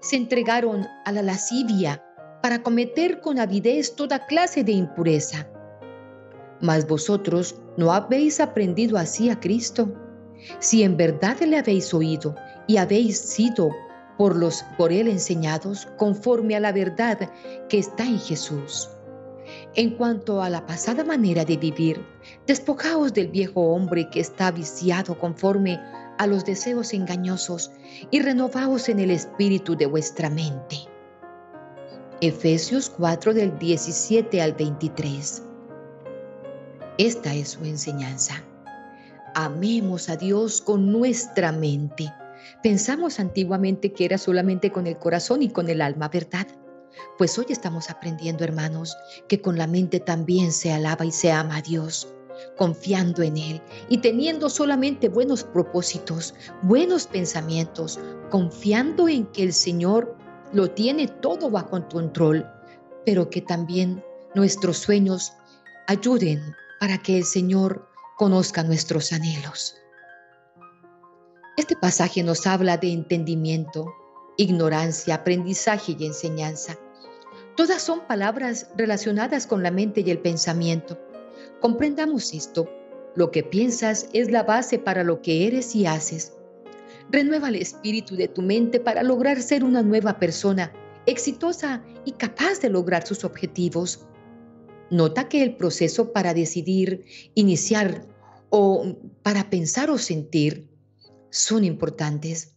[0.00, 2.02] se entregaron a la lascivia
[2.42, 5.48] para cometer con avidez toda clase de impureza.
[6.60, 9.92] Mas vosotros no habéis aprendido así a Cristo.
[10.58, 12.34] Si en verdad le habéis oído
[12.66, 13.70] y habéis sido
[14.20, 17.30] por los por él enseñados conforme a la verdad
[17.70, 18.90] que está en Jesús.
[19.74, 22.04] En cuanto a la pasada manera de vivir,
[22.46, 25.80] despojaos del viejo hombre que está viciado conforme
[26.18, 27.70] a los deseos engañosos
[28.10, 30.76] y renovaos en el espíritu de vuestra mente.
[32.20, 35.42] Efesios 4 del 17 al 23.
[36.98, 38.34] Esta es su enseñanza.
[39.34, 42.12] Amemos a Dios con nuestra mente
[42.62, 46.46] Pensamos antiguamente que era solamente con el corazón y con el alma, ¿verdad?
[47.18, 48.96] Pues hoy estamos aprendiendo, hermanos,
[49.28, 52.12] que con la mente también se alaba y se ama a Dios,
[52.56, 57.98] confiando en Él y teniendo solamente buenos propósitos, buenos pensamientos,
[58.30, 60.16] confiando en que el Señor
[60.52, 62.46] lo tiene todo bajo control,
[63.06, 64.02] pero que también
[64.34, 65.32] nuestros sueños
[65.86, 66.40] ayuden
[66.80, 69.76] para que el Señor conozca nuestros anhelos.
[71.60, 73.92] Este pasaje nos habla de entendimiento,
[74.38, 76.78] ignorancia, aprendizaje y enseñanza.
[77.54, 80.98] Todas son palabras relacionadas con la mente y el pensamiento.
[81.60, 82.66] Comprendamos esto.
[83.14, 86.32] Lo que piensas es la base para lo que eres y haces.
[87.10, 90.72] Renueva el espíritu de tu mente para lograr ser una nueva persona,
[91.04, 94.06] exitosa y capaz de lograr sus objetivos.
[94.90, 98.06] Nota que el proceso para decidir, iniciar
[98.48, 100.69] o para pensar o sentir
[101.30, 102.56] son importantes.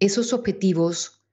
[0.00, 1.24] Esos objetivos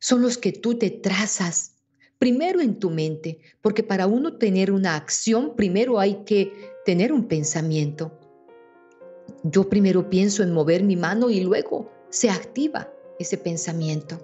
[0.00, 1.74] son los que tú te trazas
[2.18, 6.52] primero en tu mente, porque para uno tener una acción, primero hay que
[6.84, 8.18] tener un pensamiento.
[9.44, 14.20] Yo primero pienso en mover mi mano y luego se activa ese pensamiento.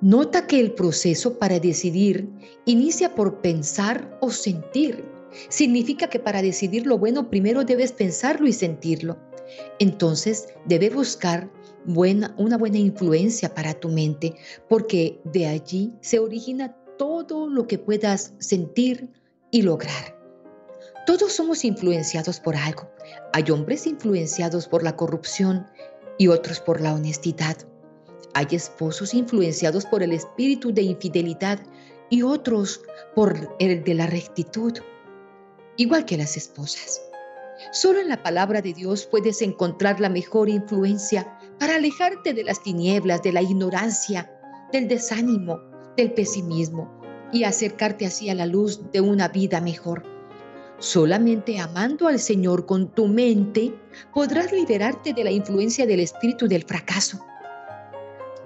[0.00, 2.28] Nota que el proceso para decidir
[2.64, 5.04] inicia por pensar o sentir.
[5.48, 9.16] Significa que para decidir lo bueno primero debes pensarlo y sentirlo.
[9.78, 11.50] Entonces debe buscar
[11.84, 14.34] buena, una buena influencia para tu mente,
[14.68, 19.10] porque de allí se origina todo lo que puedas sentir
[19.50, 20.16] y lograr.
[21.06, 22.90] Todos somos influenciados por algo.
[23.32, 25.66] Hay hombres influenciados por la corrupción
[26.18, 27.56] y otros por la honestidad.
[28.34, 31.60] Hay esposos influenciados por el espíritu de infidelidad
[32.10, 32.82] y otros
[33.14, 34.72] por el de la rectitud,
[35.76, 37.05] igual que las esposas.
[37.72, 42.62] Solo en la palabra de Dios puedes encontrar la mejor influencia para alejarte de las
[42.62, 44.30] tinieblas, de la ignorancia,
[44.72, 45.60] del desánimo,
[45.96, 47.00] del pesimismo
[47.32, 50.04] y acercarte así a la luz de una vida mejor.
[50.78, 53.74] Solamente amando al Señor con tu mente
[54.12, 57.24] podrás liberarte de la influencia del espíritu del fracaso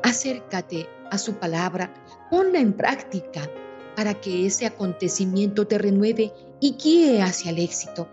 [0.03, 1.93] Acércate a su palabra,
[2.31, 3.49] ponla en práctica
[3.97, 8.09] para que ese acontecimiento te renueve y guíe hacia el éxito.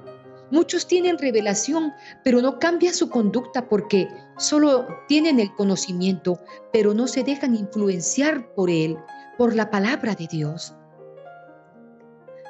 [0.50, 4.08] Muchos tienen revelación, pero no cambia su conducta porque
[4.38, 6.40] solo tienen el conocimiento,
[6.72, 8.98] pero no se dejan influenciar por él,
[9.38, 10.74] por la palabra de Dios.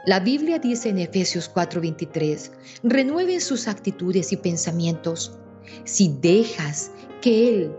[0.05, 2.51] La Biblia dice en Efesios 4:23,
[2.83, 5.37] renueven sus actitudes y pensamientos.
[5.83, 7.75] Si dejas que Él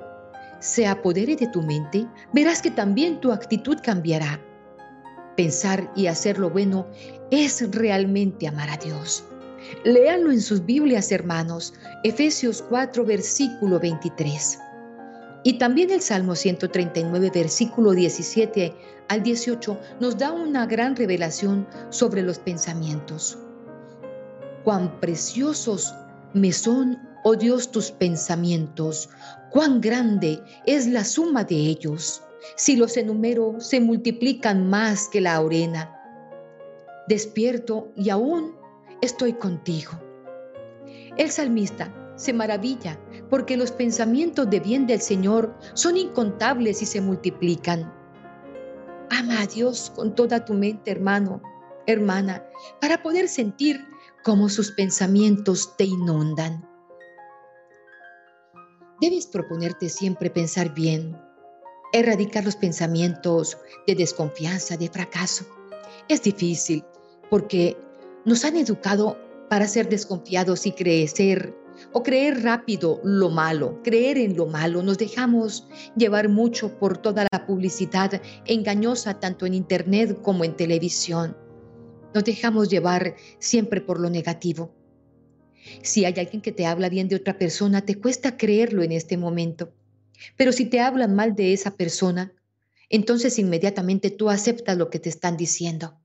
[0.58, 4.40] se apodere de tu mente, verás que también tu actitud cambiará.
[5.36, 6.86] Pensar y hacer lo bueno
[7.30, 9.24] es realmente amar a Dios.
[9.84, 14.58] Léanlo en sus Biblias, hermanos, Efesios 4, versículo 23.
[15.44, 18.74] Y también el Salmo 139, versículo 17
[19.08, 23.38] al 18, nos da una gran revelación sobre los pensamientos.
[24.64, 25.94] Cuán preciosos
[26.34, 29.10] me son Oh Dios, tus pensamientos,
[29.50, 32.22] cuán grande es la suma de ellos.
[32.56, 35.94] Si los enumero, se multiplican más que la arena.
[37.08, 38.57] Despierto y aún
[39.00, 39.92] estoy contigo.
[41.16, 42.98] El salmista se maravilla
[43.30, 47.92] porque los pensamientos de bien del Señor son incontables y se multiplican.
[49.10, 51.40] Ama a Dios con toda tu mente, hermano,
[51.86, 52.44] hermana,
[52.80, 53.84] para poder sentir
[54.24, 56.68] cómo sus pensamientos te inundan.
[59.00, 61.16] Debes proponerte siempre pensar bien,
[61.92, 63.56] erradicar los pensamientos
[63.86, 65.46] de desconfianza, de fracaso.
[66.08, 66.84] Es difícil
[67.30, 67.76] porque
[68.24, 69.16] nos han educado
[69.48, 71.54] para ser desconfiados y crecer
[71.92, 74.82] o creer rápido lo malo, creer en lo malo.
[74.82, 81.36] Nos dejamos llevar mucho por toda la publicidad engañosa tanto en internet como en televisión.
[82.14, 84.74] Nos dejamos llevar siempre por lo negativo.
[85.82, 89.16] Si hay alguien que te habla bien de otra persona, te cuesta creerlo en este
[89.16, 89.72] momento.
[90.36, 92.32] Pero si te hablan mal de esa persona,
[92.88, 96.00] entonces inmediatamente tú aceptas lo que te están diciendo.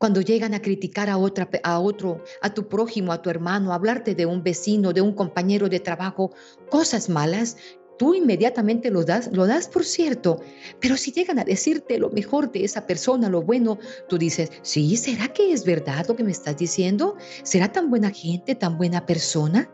[0.00, 3.74] Cuando llegan a criticar a, otra, a otro, a tu prójimo, a tu hermano, a
[3.74, 6.32] hablarte de un vecino, de un compañero de trabajo,
[6.70, 7.58] cosas malas,
[7.98, 10.40] tú inmediatamente lo das, lo das por cierto.
[10.80, 14.96] Pero si llegan a decirte lo mejor de esa persona, lo bueno, tú dices, sí,
[14.96, 17.18] ¿será que es verdad lo que me estás diciendo?
[17.42, 19.70] ¿Será tan buena gente, tan buena persona?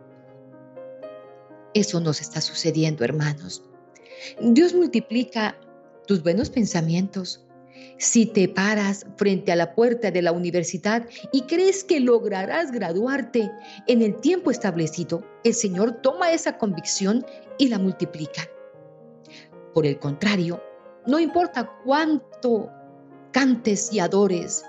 [1.72, 3.62] Eso nos está sucediendo, hermanos.
[4.40, 5.56] Dios multiplica
[6.08, 7.45] tus buenos pensamientos,
[7.98, 13.50] si te paras frente a la puerta de la universidad y crees que lograrás graduarte
[13.86, 17.24] en el tiempo establecido, el Señor toma esa convicción
[17.58, 18.42] y la multiplica.
[19.72, 20.62] Por el contrario,
[21.06, 22.70] no importa cuánto
[23.32, 24.64] cantes y adores,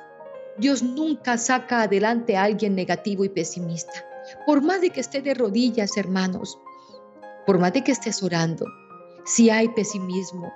[0.57, 4.05] Dios nunca saca adelante a alguien negativo y pesimista.
[4.45, 6.57] Por más de que esté de rodillas, hermanos,
[7.45, 8.65] por más de que estés orando,
[9.25, 10.51] si hay pesimismo,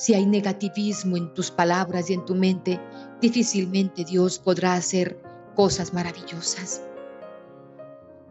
[0.00, 2.80] si hay negativismo en tus palabras y en tu mente,
[3.20, 5.20] difícilmente Dios podrá hacer
[5.54, 6.80] cosas maravillosas.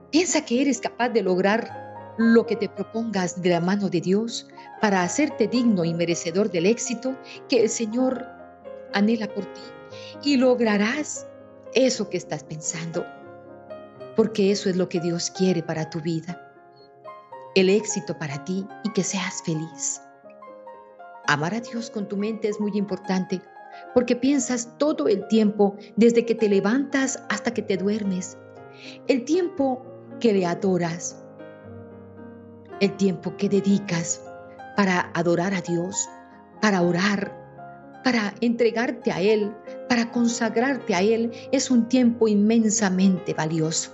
[0.10, 4.48] Piensa que eres capaz de lograr lo que te propongas de la mano de Dios
[4.82, 7.16] para hacerte digno y merecedor del éxito
[7.48, 8.26] que el Señor
[8.96, 9.62] anhela por ti
[10.24, 11.28] y lograrás
[11.76, 13.06] eso que estás pensando,
[14.16, 16.52] porque eso es lo que Dios quiere para tu vida,
[17.54, 20.02] el éxito para ti y que seas feliz.
[21.30, 23.40] Amar a Dios con tu mente es muy importante
[23.94, 28.36] porque piensas todo el tiempo desde que te levantas hasta que te duermes.
[29.08, 29.86] El tiempo
[30.20, 31.24] que le adoras,
[32.80, 34.24] el tiempo que dedicas
[34.76, 36.10] para adorar a Dios,
[36.64, 37.32] para orar,
[38.04, 39.56] para entregarte a Él,
[39.88, 43.92] para consagrarte a Él, es un tiempo inmensamente valioso.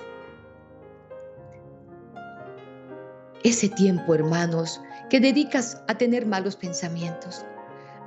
[3.44, 7.46] Ese tiempo, hermanos, que dedicas a tener malos pensamientos,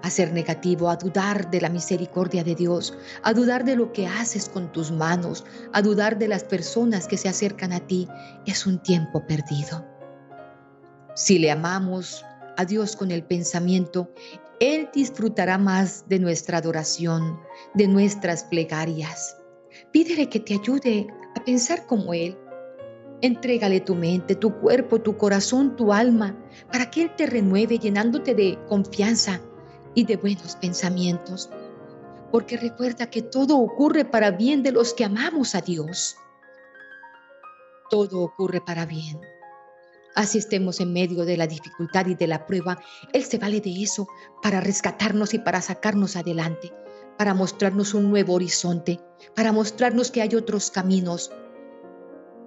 [0.03, 4.07] a ser negativo, a dudar de la misericordia de Dios, a dudar de lo que
[4.07, 8.09] haces con tus manos, a dudar de las personas que se acercan a ti,
[8.47, 9.85] es un tiempo perdido.
[11.15, 12.25] Si le amamos
[12.57, 14.13] a Dios con el pensamiento,
[14.61, 17.39] Él disfrutará más de nuestra adoración,
[17.75, 19.37] de nuestras plegarias.
[19.93, 21.07] Pídele que te ayude
[21.37, 22.37] a pensar como Él.
[23.21, 26.37] Entrégale tu mente, tu cuerpo, tu corazón, tu alma,
[26.71, 29.41] para que Él te renueve llenándote de confianza
[29.95, 31.51] y de buenos pensamientos.
[32.31, 36.17] Porque recuerda que todo ocurre para bien de los que amamos a Dios.
[37.91, 39.19] Todo ocurre para bien.
[40.15, 42.81] Así estemos en medio de la dificultad y de la prueba,
[43.13, 44.09] Él se vale de eso
[44.43, 46.73] para rescatarnos y para sacarnos adelante,
[47.17, 49.01] para mostrarnos un nuevo horizonte,
[49.37, 51.31] para mostrarnos que hay otros caminos,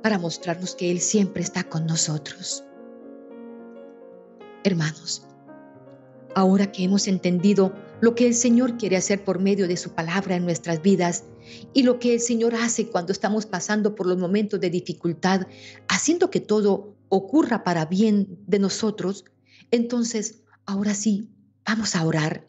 [0.04, 2.65] para mostrarnos que Él siempre está con nosotros.
[4.63, 5.26] Hermanos,
[6.36, 10.36] ahora que hemos entendido lo que el Señor quiere hacer por medio de su palabra
[10.36, 11.26] en nuestras vidas
[11.74, 15.47] y lo que el Señor hace cuando estamos pasando por los momentos de dificultad,
[15.88, 19.26] haciendo que todo ocurra para bien de nosotros,
[19.71, 21.30] entonces ahora sí,
[21.65, 22.45] vamos a orar,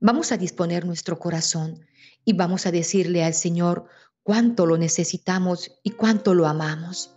[0.00, 1.80] vamos a disponer nuestro corazón
[2.24, 3.86] y vamos a decirle al Señor
[4.22, 7.14] cuánto lo necesitamos y cuánto lo amamos.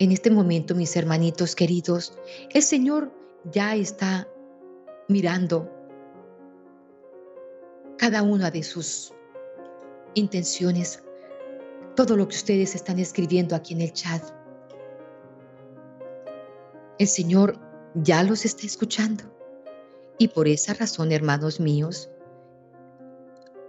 [0.00, 2.16] En este momento, mis hermanitos queridos,
[2.54, 3.12] el Señor
[3.52, 4.28] ya está
[5.08, 5.68] mirando
[7.96, 9.12] cada una de sus
[10.14, 11.02] intenciones,
[11.96, 14.22] todo lo que ustedes están escribiendo aquí en el chat.
[17.00, 17.58] El Señor
[17.94, 19.24] ya los está escuchando.
[20.16, 22.08] Y por esa razón, hermanos míos,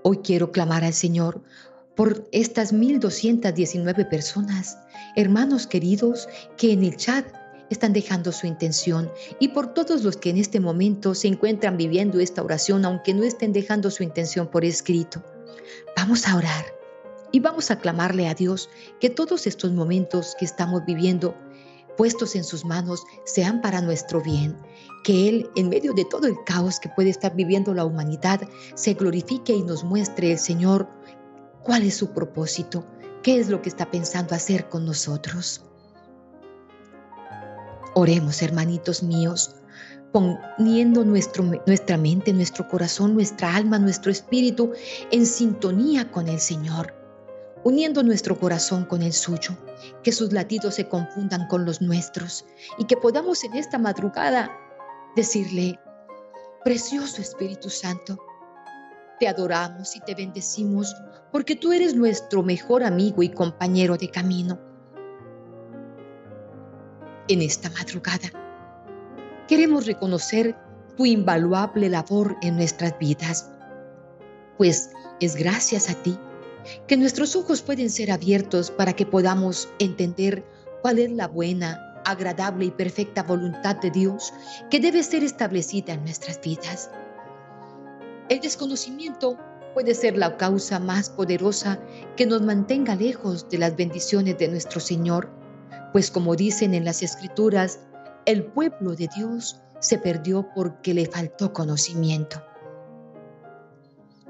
[0.04, 1.42] hoy quiero clamar al Señor
[2.00, 4.78] por estas 1219 personas,
[5.18, 7.26] hermanos queridos, que en el chat
[7.70, 12.22] están dejando su intención y por todos los que en este momento se encuentran viviendo
[12.22, 15.22] esta oración, aunque no estén dejando su intención por escrito.
[15.98, 16.68] Vamos a orar
[17.34, 18.70] y vamos a clamarle a Dios
[19.02, 21.36] que todos estos momentos que estamos viviendo,
[21.98, 24.56] puestos en sus manos, sean para nuestro bien,
[25.04, 28.40] que Él, en medio de todo el caos que puede estar viviendo la humanidad,
[28.76, 30.88] se glorifique y nos muestre el Señor
[31.64, 32.86] cuál es su propósito,
[33.24, 35.64] qué es lo que está pensando hacer con nosotros.
[37.96, 39.56] Oremos, hermanitos míos,
[40.12, 44.74] poniendo nuestro, nuestra mente, nuestro corazón, nuestra alma, nuestro espíritu
[45.12, 46.94] en sintonía con el Señor,
[47.64, 49.58] uniendo nuestro corazón con el suyo,
[50.04, 52.46] que sus latidos se confundan con los nuestros
[52.78, 54.52] y que podamos en esta madrugada
[55.16, 55.80] decirle,
[56.64, 58.18] precioso Espíritu Santo,
[59.20, 60.96] te adoramos y te bendecimos
[61.32, 64.60] porque tú eres nuestro mejor amigo y compañero de camino
[67.28, 68.32] en esta madrugada.
[69.48, 70.56] Queremos reconocer
[70.98, 73.52] tu invaluable labor en nuestras vidas,
[74.58, 76.18] pues es gracias a ti
[76.88, 80.44] que nuestros ojos pueden ser abiertos para que podamos entender
[80.82, 84.34] cuál es la buena, agradable y perfecta voluntad de Dios
[84.70, 86.90] que debe ser establecida en nuestras vidas.
[88.30, 89.38] El desconocimiento
[89.74, 91.80] puede ser la causa más poderosa
[92.16, 95.40] que nos mantenga lejos de las bendiciones de nuestro Señor
[95.92, 97.80] pues como dicen en las escrituras,
[98.26, 102.44] el pueblo de Dios se perdió porque le faltó conocimiento.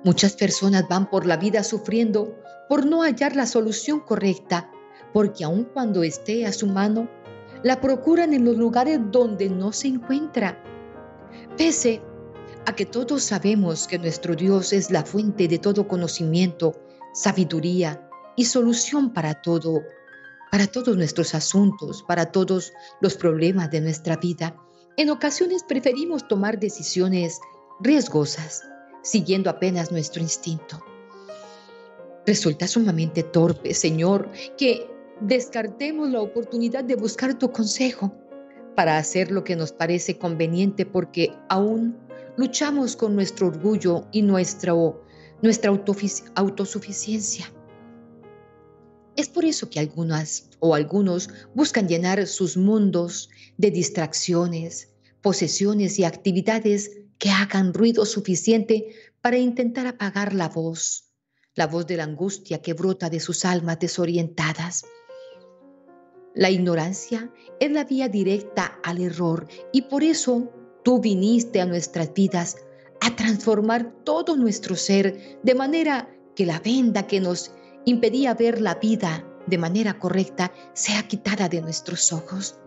[0.04, 2.38] Muchas personas van por la vida sufriendo
[2.70, 4.72] por no hallar la solución correcta,
[5.12, 7.10] porque aun cuando esté a su mano,
[7.64, 10.64] la procuran en los lugares donde no se encuentra.
[11.58, 12.02] Pese
[12.70, 16.80] a que todos sabemos que nuestro Dios es la fuente de todo conocimiento,
[17.14, 19.82] sabiduría y solución para todo,
[20.52, 24.56] para todos nuestros asuntos, para todos los problemas de nuestra vida.
[24.98, 27.40] En ocasiones preferimos tomar decisiones
[27.80, 28.62] riesgosas,
[29.02, 30.80] siguiendo apenas nuestro instinto.
[32.28, 34.88] Resulta sumamente torpe, Señor, que
[35.22, 38.14] descartemos la oportunidad de buscar tu consejo
[38.76, 44.74] para hacer lo que nos parece conveniente porque aún luchamos con nuestro orgullo y nuestra,
[45.42, 47.52] nuestra autosuficiencia.
[49.16, 56.06] Es por eso que algunas o algunos buscan llenar sus mundos de distracciones, posesiones y
[56.06, 61.12] actividades que hagan ruido suficiente para intentar apagar la voz,
[61.56, 64.86] la voz de la angustia que brota de sus almas desorientadas.
[66.34, 70.50] La ignorancia es la vía directa al error y por eso
[70.90, 72.58] tú viniste a nuestras vidas
[73.00, 77.52] a transformar todo nuestro ser de manera que la venda que nos
[77.86, 82.58] impedía ver la vida de manera correcta sea quitada de nuestros ojos.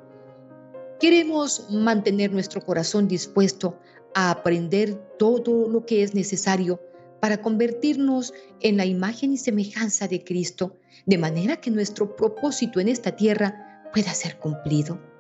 [1.01, 3.81] Queremos mantener nuestro corazón dispuesto
[4.15, 6.81] a aprender todo lo que es necesario
[7.21, 12.87] para convertirnos en la imagen y semejanza de Cristo, de manera que nuestro propósito en
[12.87, 15.12] esta tierra pueda ser cumplido.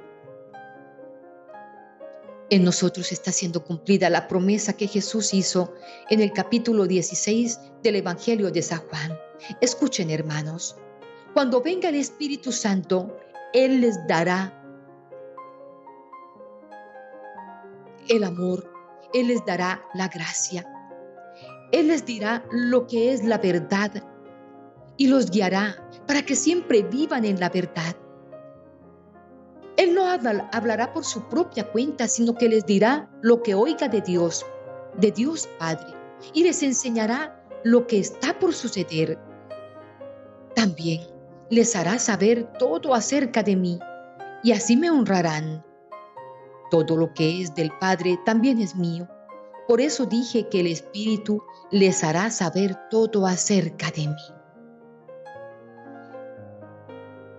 [2.52, 5.72] En nosotros está siendo cumplida la promesa que Jesús hizo
[6.10, 9.18] en el capítulo 16 del Evangelio de San Juan.
[9.62, 10.76] Escuchen, hermanos,
[11.32, 13.18] cuando venga el Espíritu Santo,
[13.54, 14.52] Él les dará
[18.10, 18.70] el amor,
[19.14, 20.70] Él les dará la gracia,
[21.72, 23.92] Él les dirá lo que es la verdad
[24.98, 27.96] y los guiará para que siempre vivan en la verdad.
[29.82, 34.00] Él no hablará por su propia cuenta, sino que les dirá lo que oiga de
[34.00, 34.46] Dios,
[34.96, 35.92] de Dios Padre,
[36.32, 39.18] y les enseñará lo que está por suceder.
[40.54, 41.00] También
[41.50, 43.80] les hará saber todo acerca de mí,
[44.44, 45.64] y así me honrarán.
[46.70, 49.08] Todo lo que es del Padre también es mío.
[49.66, 54.41] Por eso dije que el Espíritu les hará saber todo acerca de mí.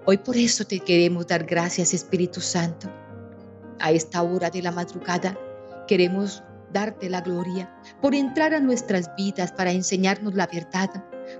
[0.05, 2.89] Hoy por eso te queremos dar gracias, Espíritu Santo.
[3.79, 5.39] A esta hora de la madrugada
[5.87, 6.43] queremos
[6.73, 10.89] darte la gloria por entrar a nuestras vidas para enseñarnos la verdad,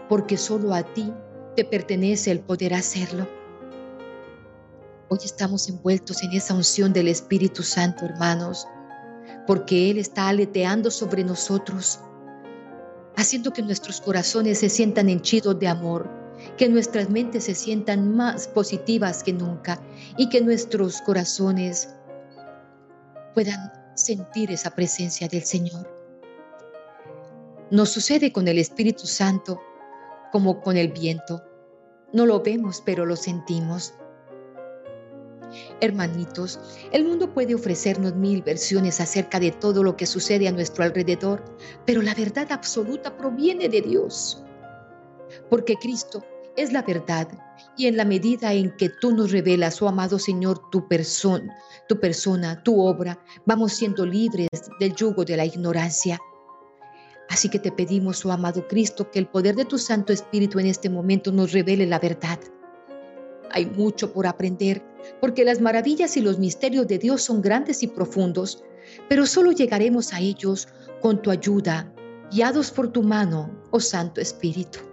[0.07, 1.14] porque solo a ti
[1.57, 3.28] te pertenece el poder hacerlo.
[5.09, 8.66] Hoy estamos envueltos en esa unción del Espíritu Santo, hermanos,
[9.45, 11.99] porque Él está aleteando sobre nosotros,
[13.18, 16.22] haciendo que nuestros corazones se sientan henchidos de amor
[16.57, 19.81] que nuestras mentes se sientan más positivas que nunca
[20.17, 21.89] y que nuestros corazones
[23.33, 25.89] puedan sentir esa presencia del Señor.
[27.71, 29.59] Nos sucede con el Espíritu Santo
[30.31, 31.43] como con el viento.
[32.11, 33.93] No lo vemos, pero lo sentimos.
[35.81, 36.59] Hermanitos,
[36.91, 41.43] el mundo puede ofrecernos mil versiones acerca de todo lo que sucede a nuestro alrededor,
[41.85, 44.43] pero la verdad absoluta proviene de Dios.
[45.49, 46.23] Porque Cristo
[46.55, 47.27] es la verdad.
[47.77, 51.55] Y en la medida en que tú nos revelas, oh amado Señor, tu persona,
[51.87, 54.49] tu persona, tu obra, vamos siendo libres
[54.79, 56.19] del yugo de la ignorancia.
[57.29, 60.67] Así que te pedimos, oh amado Cristo, que el poder de tu Santo Espíritu en
[60.67, 62.39] este momento nos revele la verdad.
[63.51, 64.83] Hay mucho por aprender,
[65.21, 68.63] porque las maravillas y los misterios de Dios son grandes y profundos,
[69.09, 70.67] pero solo llegaremos a ellos
[71.01, 71.91] con tu ayuda,
[72.31, 74.92] guiados por tu mano, oh Santo Espíritu.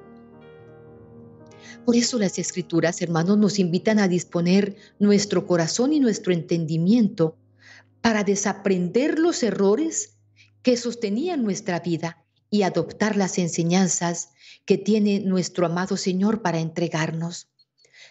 [1.84, 7.36] Por eso las escrituras, hermanos, nos invitan a disponer nuestro corazón y nuestro entendimiento
[8.00, 10.18] para desaprender los errores
[10.62, 14.30] que sostenían nuestra vida y adoptar las enseñanzas
[14.64, 17.48] que tiene nuestro amado Señor para entregarnos.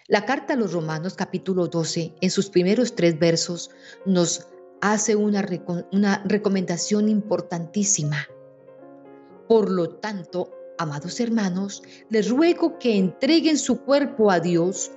[0.08, 3.70] La carta a los Romanos capítulo 12, en sus primeros tres versos,
[4.04, 4.48] nos
[4.80, 5.46] hace una,
[5.92, 8.26] una recomendación importantísima.
[9.46, 10.50] Por lo tanto,
[10.80, 14.90] Amados hermanos, les ruego que entreguen su cuerpo a Dios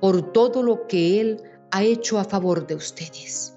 [0.00, 3.56] por todo lo que Él ha hecho a favor de ustedes.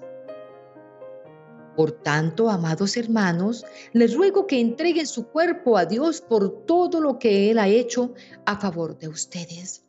[1.74, 7.18] Por tanto, amados hermanos, les ruego que entreguen su cuerpo a Dios por todo lo
[7.18, 8.14] que Él ha hecho
[8.44, 9.84] a favor de ustedes.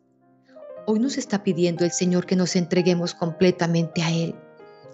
[0.84, 4.34] Hoy nos está pidiendo el Señor que nos entreguemos completamente a Él,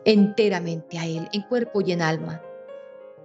[0.05, 2.43] enteramente a Él, en cuerpo y en alma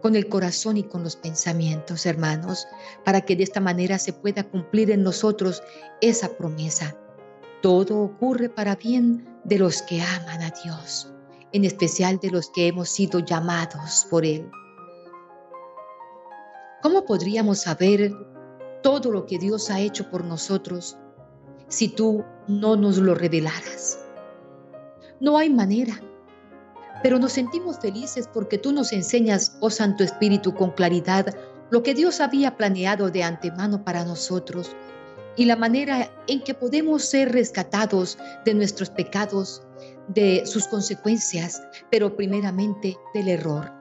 [0.01, 2.67] con el corazón y con los pensamientos, hermanos,
[3.03, 5.61] para que de esta manera se pueda cumplir en nosotros
[6.01, 6.95] esa promesa.
[7.61, 11.11] Todo ocurre para bien de los que aman a Dios,
[11.51, 14.49] en especial de los que hemos sido llamados por Él.
[16.81, 18.13] ¿Cómo podríamos saber
[18.81, 20.97] todo lo que Dios ha hecho por nosotros
[21.67, 23.99] si tú no nos lo revelaras?
[25.19, 26.01] No hay manera
[27.03, 31.35] pero nos sentimos felices porque tú nos enseñas, oh Santo Espíritu, con claridad
[31.69, 34.75] lo que Dios había planeado de antemano para nosotros
[35.35, 39.61] y la manera en que podemos ser rescatados de nuestros pecados,
[40.09, 43.71] de sus consecuencias, pero primeramente del error.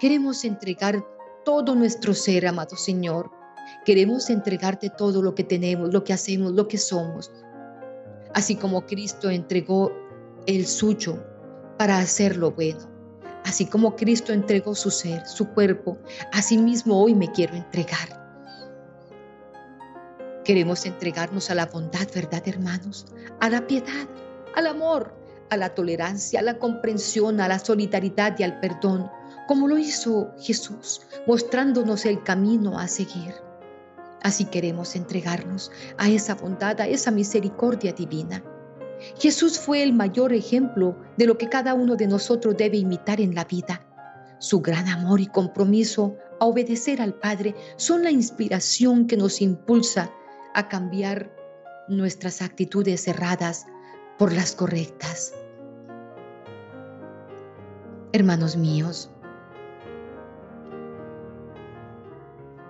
[0.00, 1.04] Queremos entregar
[1.44, 3.30] todo nuestro ser, amado Señor.
[3.84, 7.30] Queremos entregarte todo lo que tenemos, lo que hacemos, lo que somos.
[8.34, 9.92] Así como Cristo entregó
[10.46, 11.22] el suyo
[11.76, 12.80] para hacer lo bueno.
[13.44, 15.98] Así como Cristo entregó su ser, su cuerpo,
[16.32, 18.24] así mismo hoy me quiero entregar.
[20.44, 23.06] Queremos entregarnos a la bondad, ¿verdad, hermanos?
[23.40, 24.08] A la piedad,
[24.54, 25.14] al amor,
[25.50, 29.10] a la tolerancia, a la comprensión, a la solidaridad y al perdón,
[29.46, 33.34] como lo hizo Jesús, mostrándonos el camino a seguir.
[34.22, 38.42] Así queremos entregarnos a esa bondad, a esa misericordia divina.
[39.18, 43.34] Jesús fue el mayor ejemplo de lo que cada uno de nosotros debe imitar en
[43.34, 43.86] la vida.
[44.38, 50.10] Su gran amor y compromiso a obedecer al Padre son la inspiración que nos impulsa
[50.54, 51.30] a cambiar
[51.88, 53.66] nuestras actitudes erradas
[54.18, 55.34] por las correctas.
[58.12, 59.10] Hermanos míos,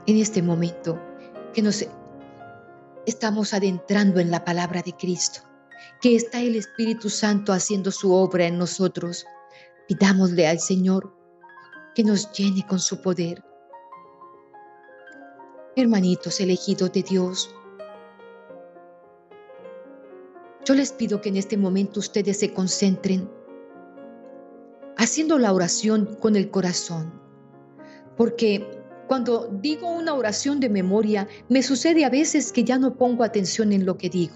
[0.06, 1.00] en este momento
[1.52, 1.84] que nos
[3.06, 5.40] estamos adentrando en la palabra de Cristo,
[6.00, 9.26] que está el Espíritu Santo haciendo su obra en nosotros,
[9.88, 11.14] pidámosle al Señor
[11.94, 13.42] que nos llene con su poder.
[15.76, 17.54] Hermanitos elegidos de Dios,
[20.64, 23.30] yo les pido que en este momento ustedes se concentren
[24.96, 27.12] haciendo la oración con el corazón,
[28.16, 28.66] porque
[29.06, 33.72] cuando digo una oración de memoria, me sucede a veces que ya no pongo atención
[33.72, 34.34] en lo que digo.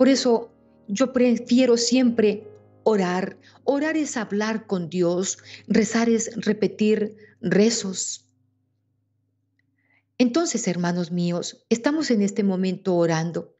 [0.00, 0.50] Por eso
[0.88, 2.48] yo prefiero siempre
[2.84, 3.36] orar.
[3.64, 5.36] Orar es hablar con Dios,
[5.68, 8.26] rezar es repetir rezos.
[10.16, 13.54] Entonces, hermanos míos, estamos en este momento orando.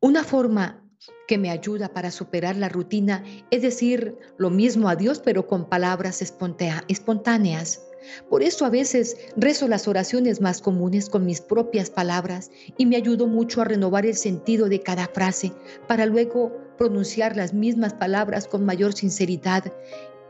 [0.00, 0.86] Una forma
[1.26, 5.70] que me ayuda para superar la rutina es decir lo mismo a Dios, pero con
[5.70, 7.87] palabras espontáneas.
[8.28, 12.96] Por eso a veces rezo las oraciones más comunes con mis propias palabras y me
[12.96, 15.52] ayudo mucho a renovar el sentido de cada frase
[15.86, 19.72] para luego pronunciar las mismas palabras con mayor sinceridad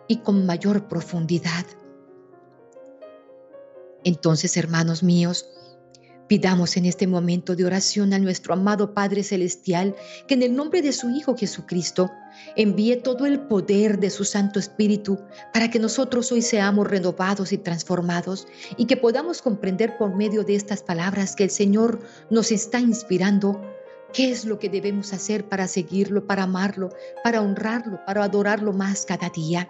[0.08, 1.66] y con mayor profundidad.
[4.04, 5.46] Entonces, hermanos míos,
[6.28, 10.82] Pidamos en este momento de oración a nuestro amado Padre Celestial que en el nombre
[10.82, 12.12] de su Hijo Jesucristo
[12.54, 15.18] envíe todo el poder de su Santo Espíritu
[15.54, 20.54] para que nosotros hoy seamos renovados y transformados y que podamos comprender por medio de
[20.54, 21.98] estas palabras que el Señor
[22.28, 23.60] nos está inspirando
[24.12, 26.90] qué es lo que debemos hacer para seguirlo, para amarlo,
[27.24, 29.68] para honrarlo, para adorarlo más cada día.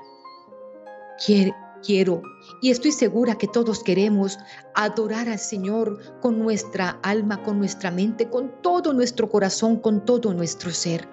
[1.25, 2.23] Quiere, Quiero
[2.61, 4.39] y estoy segura que todos queremos
[4.75, 10.35] adorar al Señor con nuestra alma, con nuestra mente, con todo nuestro corazón, con todo
[10.35, 11.09] nuestro ser.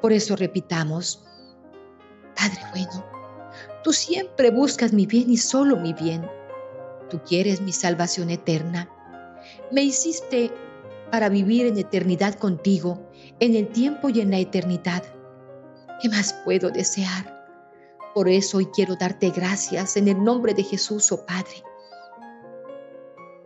[0.00, 1.24] Por eso repitamos,
[2.36, 3.04] Padre bueno,
[3.82, 6.28] tú siempre buscas mi bien y solo mi bien.
[7.10, 8.88] Tú quieres mi salvación eterna.
[9.72, 10.52] Me hiciste
[11.10, 13.08] para vivir en eternidad contigo,
[13.40, 15.02] en el tiempo y en la eternidad.
[16.00, 17.33] ¿Qué más puedo desear?
[18.14, 21.64] Por eso hoy quiero darte gracias en el nombre de Jesús, oh Padre.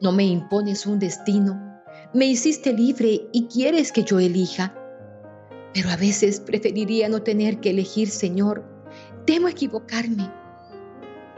[0.00, 1.68] No me impones un destino,
[2.12, 4.74] me hiciste libre y quieres que yo elija.
[5.72, 8.64] Pero a veces preferiría no tener que elegir, Señor.
[9.26, 10.30] Temo equivocarme.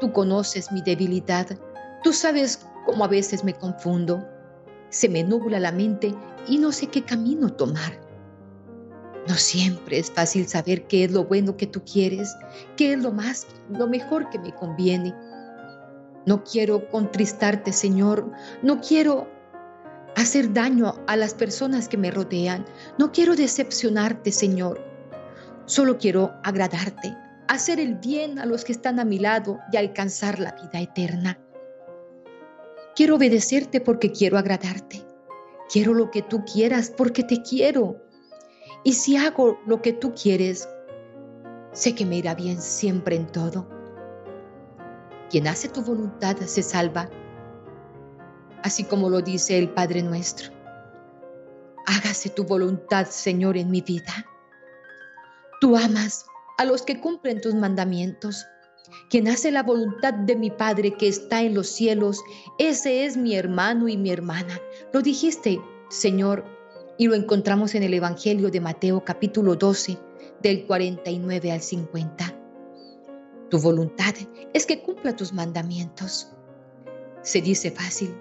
[0.00, 1.46] Tú conoces mi debilidad.
[2.02, 4.26] Tú sabes cómo a veces me confundo.
[4.88, 6.14] Se me nubla la mente
[6.48, 8.09] y no sé qué camino tomar.
[9.30, 12.36] No siempre es fácil saber qué es lo bueno que tú quieres,
[12.76, 15.14] qué es lo más, lo mejor que me conviene.
[16.26, 18.28] No quiero contristarte, Señor.
[18.60, 19.30] No quiero
[20.16, 22.66] hacer daño a las personas que me rodean.
[22.98, 24.84] No quiero decepcionarte, Señor.
[25.64, 27.16] Solo quiero agradarte,
[27.46, 31.38] hacer el bien a los que están a mi lado y alcanzar la vida eterna.
[32.96, 35.04] Quiero obedecerte porque quiero agradarte.
[35.72, 38.09] Quiero lo que tú quieras porque te quiero.
[38.82, 40.68] Y si hago lo que tú quieres,
[41.72, 43.68] sé que me irá bien siempre en todo.
[45.28, 47.08] Quien hace tu voluntad se salva,
[48.62, 50.50] así como lo dice el Padre nuestro.
[51.86, 54.26] Hágase tu voluntad, Señor, en mi vida.
[55.60, 56.26] Tú amas
[56.58, 58.46] a los que cumplen tus mandamientos.
[59.08, 62.22] Quien hace la voluntad de mi Padre que está en los cielos,
[62.58, 64.58] ese es mi hermano y mi hermana.
[64.92, 65.60] Lo dijiste,
[65.90, 66.44] Señor,
[67.01, 69.96] y lo encontramos en el Evangelio de Mateo capítulo 12,
[70.42, 72.38] del 49 al 50.
[73.48, 74.14] Tu voluntad
[74.53, 76.30] es que cumpla tus mandamientos.
[77.22, 78.14] Se dice fácil,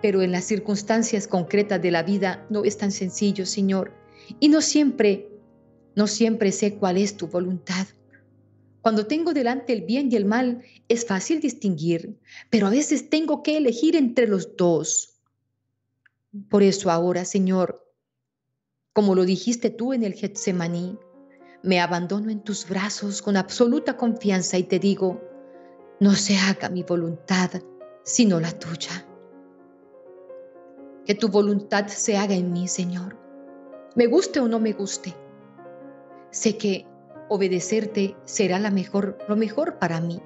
[0.00, 3.92] pero en las circunstancias concretas de la vida no es tan sencillo, Señor,
[4.40, 5.28] y no siempre,
[5.94, 7.86] no siempre sé cuál es tu voluntad.
[8.80, 12.18] Cuando tengo delante el bien y el mal, es fácil distinguir,
[12.48, 15.15] pero a veces tengo que elegir entre los dos.
[16.50, 17.82] Por eso ahora, Señor,
[18.92, 20.98] como lo dijiste tú en el Getsemaní,
[21.62, 25.20] me abandono en tus brazos con absoluta confianza y te digo,
[26.00, 27.50] no se haga mi voluntad,
[28.04, 29.06] sino la tuya.
[31.04, 33.16] Que tu voluntad se haga en mí, Señor.
[33.94, 35.14] Me guste o no me guste.
[36.30, 36.86] Sé que
[37.28, 40.20] obedecerte será mejor, lo mejor para mí.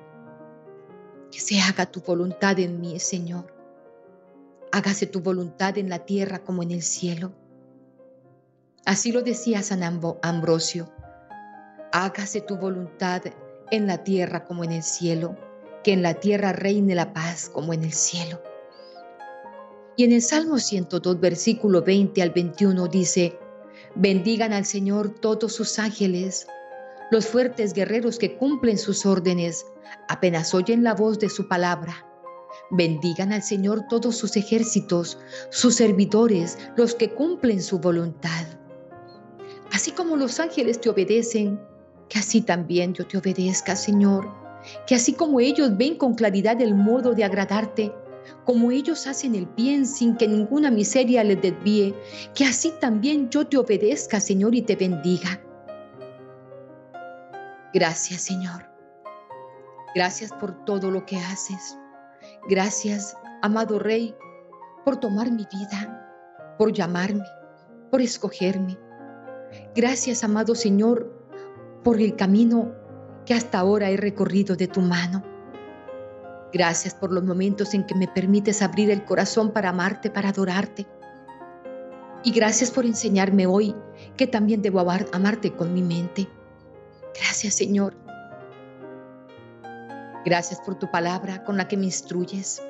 [1.30, 3.59] Que se haga tu voluntad en mí, Señor
[4.72, 7.32] hágase tu voluntad en la tierra como en el cielo.
[8.84, 10.92] Así lo decía San Ambrosio,
[11.92, 13.22] hágase tu voluntad
[13.70, 15.36] en la tierra como en el cielo,
[15.84, 18.42] que en la tierra reine la paz como en el cielo.
[19.96, 23.38] Y en el Salmo 102, versículo 20 al 21 dice,
[23.94, 26.46] bendigan al Señor todos sus ángeles,
[27.10, 29.66] los fuertes guerreros que cumplen sus órdenes,
[30.08, 32.06] apenas oyen la voz de su palabra.
[32.70, 35.18] Bendigan al Señor todos sus ejércitos,
[35.50, 38.46] sus servidores, los que cumplen su voluntad.
[39.72, 41.60] Así como los ángeles te obedecen,
[42.08, 44.28] que así también yo te obedezca, Señor.
[44.86, 47.92] Que así como ellos ven con claridad el modo de agradarte,
[48.44, 51.94] como ellos hacen el bien sin que ninguna miseria les desvíe,
[52.34, 55.40] que así también yo te obedezca, Señor, y te bendiga.
[57.72, 58.68] Gracias, Señor.
[59.94, 61.79] Gracias por todo lo que haces.
[62.49, 64.14] Gracias, amado Rey,
[64.84, 67.24] por tomar mi vida, por llamarme,
[67.91, 68.78] por escogerme.
[69.74, 71.12] Gracias, amado Señor,
[71.84, 72.72] por el camino
[73.26, 75.22] que hasta ahora he recorrido de tu mano.
[76.53, 80.86] Gracias por los momentos en que me permites abrir el corazón para amarte, para adorarte.
[82.24, 83.74] Y gracias por enseñarme hoy
[84.16, 86.28] que también debo amarte con mi mente.
[87.14, 87.99] Gracias Señor.
[90.24, 92.62] Gracias por tu palabra con la que me instruyes.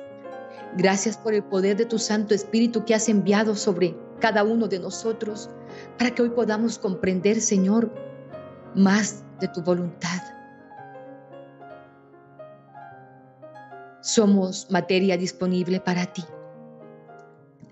[0.77, 4.79] Gracias por el poder de tu Santo Espíritu que has enviado sobre cada uno de
[4.79, 5.49] nosotros
[5.97, 7.91] para que hoy podamos comprender, Señor,
[8.73, 10.21] más de tu voluntad.
[13.99, 16.23] Somos materia disponible para ti.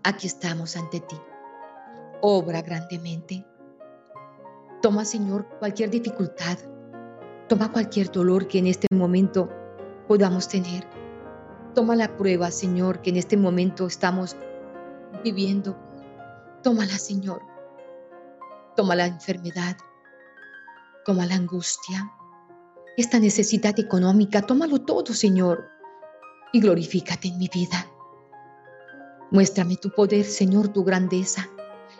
[0.03, 1.15] Aquí estamos ante ti.
[2.21, 3.45] Obra grandemente.
[4.81, 6.57] Toma, Señor, cualquier dificultad.
[7.47, 9.49] Toma cualquier dolor que en este momento
[10.09, 10.87] podamos tener.
[11.75, 14.35] Toma la prueba, Señor, que en este momento estamos
[15.23, 15.77] viviendo.
[16.63, 17.43] Tómala, Señor.
[18.75, 19.77] Toma la enfermedad.
[21.05, 22.11] Toma la angustia.
[22.97, 24.41] Esta necesidad económica.
[24.41, 25.63] Tómalo todo, Señor.
[26.53, 27.85] Y glorifícate en mi vida.
[29.29, 31.47] Muéstrame tu poder, Señor, tu grandeza,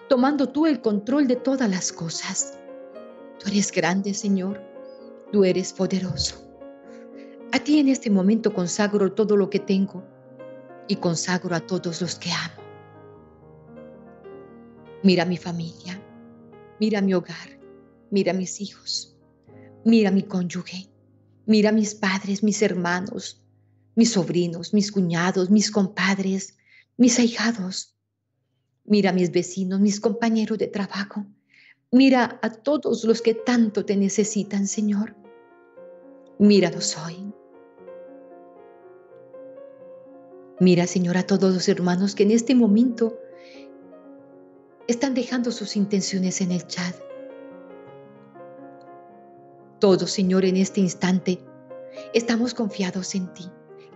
[0.08, 2.58] tomando tú el control de todas las cosas.
[3.38, 4.60] Tú eres grande, Señor.
[5.32, 6.49] Tú eres poderoso.
[7.52, 10.04] A ti en este momento consagro todo lo que tengo
[10.88, 12.62] y consagro a todos los que amo.
[15.04, 16.00] Mira mi familia,
[16.80, 17.60] mira mi hogar,
[18.12, 19.18] mira mis hijos,
[19.84, 20.90] mira mi cónyuge,
[21.46, 23.42] mira mis padres, mis hermanos,
[23.96, 26.58] mis sobrinos, mis cuñados, mis compadres,
[26.98, 27.96] mis ahijados.
[28.86, 31.26] Mira mis vecinos, mis compañeros de trabajo.
[31.92, 35.16] Mira a todos los que tanto te necesitan, Señor.
[36.40, 37.29] Míralos hoy.
[40.60, 43.18] Mira, Señor, a todos los hermanos que en este momento
[44.88, 46.96] están dejando sus intenciones en el chat.
[49.80, 51.40] Todos, Señor, en este instante
[52.14, 53.50] estamos confiados en ti,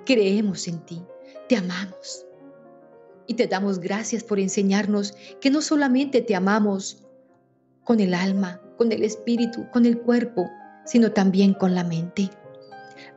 [0.06, 1.04] creemos en ti,
[1.50, 2.26] te amamos.
[3.28, 7.06] Y te damos gracias por enseñarnos que no solamente te amamos
[7.84, 10.50] con el alma, con el espíritu, con el cuerpo,
[10.86, 12.30] sino también con la mente.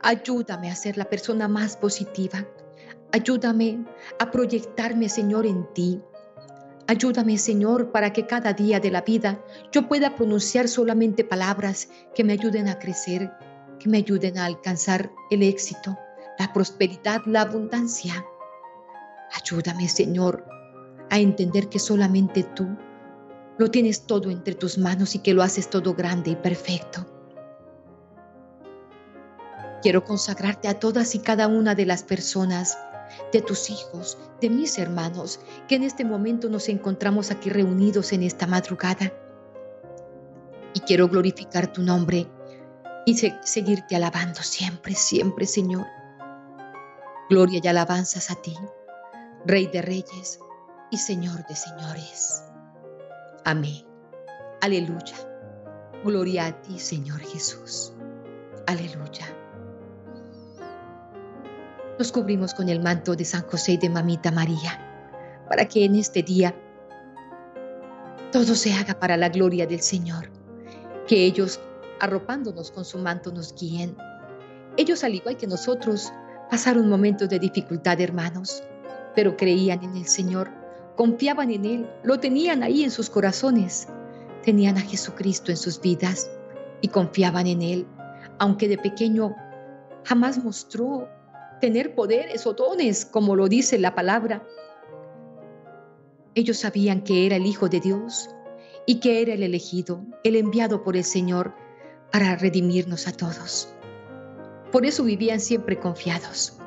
[0.01, 2.45] Ayúdame a ser la persona más positiva.
[3.11, 3.85] Ayúdame
[4.19, 6.01] a proyectarme, Señor, en ti.
[6.87, 12.23] Ayúdame, Señor, para que cada día de la vida yo pueda pronunciar solamente palabras que
[12.23, 13.31] me ayuden a crecer,
[13.79, 15.97] que me ayuden a alcanzar el éxito,
[16.39, 18.25] la prosperidad, la abundancia.
[19.33, 20.45] Ayúdame, Señor,
[21.09, 22.67] a entender que solamente tú
[23.57, 27.05] lo tienes todo entre tus manos y que lo haces todo grande y perfecto.
[29.81, 32.77] Quiero consagrarte a todas y cada una de las personas,
[33.31, 38.23] de tus hijos, de mis hermanos, que en este momento nos encontramos aquí reunidos en
[38.23, 39.13] esta madrugada.
[40.73, 42.27] Y quiero glorificar tu nombre
[43.05, 45.85] y seguirte alabando siempre, siempre, Señor.
[47.29, 48.55] Gloria y alabanzas a ti,
[49.45, 50.39] Rey de Reyes
[50.91, 52.43] y Señor de Señores.
[53.45, 53.85] Amén.
[54.61, 55.15] Aleluya.
[56.03, 57.93] Gloria a ti, Señor Jesús.
[58.65, 59.25] Aleluya.
[61.97, 64.79] Nos cubrimos con el manto de San José y de Mamita María,
[65.49, 66.55] para que en este día
[68.31, 70.29] todo se haga para la gloria del Señor.
[71.07, 71.59] Que ellos,
[71.99, 73.95] arropándonos con su manto, nos guíen.
[74.75, 76.11] Ellos, al igual que nosotros,
[76.51, 78.63] pasaron momentos de dificultad, hermanos,
[79.15, 80.51] pero creían en el Señor
[80.97, 83.87] confiaban en Él, lo tenían ahí en sus corazones,
[84.43, 86.29] tenían a Jesucristo en sus vidas
[86.81, 87.87] y confiaban en Él,
[88.39, 89.33] aunque de pequeño
[90.03, 91.07] jamás mostró
[91.59, 94.45] tener poderes o dones, como lo dice la palabra.
[96.35, 98.29] Ellos sabían que era el Hijo de Dios
[98.85, 101.53] y que era el elegido, el enviado por el Señor
[102.11, 103.73] para redimirnos a todos.
[104.71, 106.57] Por eso vivían siempre confiados.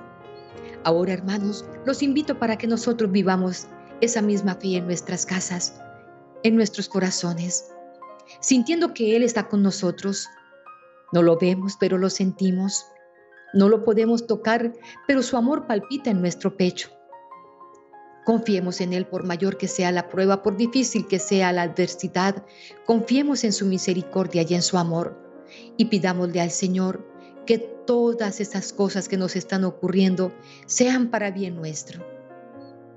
[0.85, 3.67] Ahora, hermanos, los invito para que nosotros vivamos
[4.01, 5.81] esa misma fe en nuestras casas,
[6.43, 7.71] en nuestros corazones,
[8.41, 10.27] sintiendo que Él está con nosotros.
[11.13, 12.87] No lo vemos, pero lo sentimos.
[13.53, 14.73] No lo podemos tocar,
[15.07, 16.91] pero su amor palpita en nuestro pecho.
[18.25, 22.45] Confiemos en Él por mayor que sea la prueba, por difícil que sea la adversidad.
[22.87, 25.19] Confiemos en su misericordia y en su amor.
[25.77, 27.05] Y pidámosle al Señor
[27.47, 30.33] que todas esas cosas que nos están ocurriendo
[30.67, 32.05] sean para bien nuestro.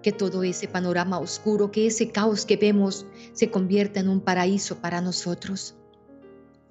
[0.03, 4.77] Que todo ese panorama oscuro, que ese caos que vemos se convierta en un paraíso
[4.81, 5.75] para nosotros.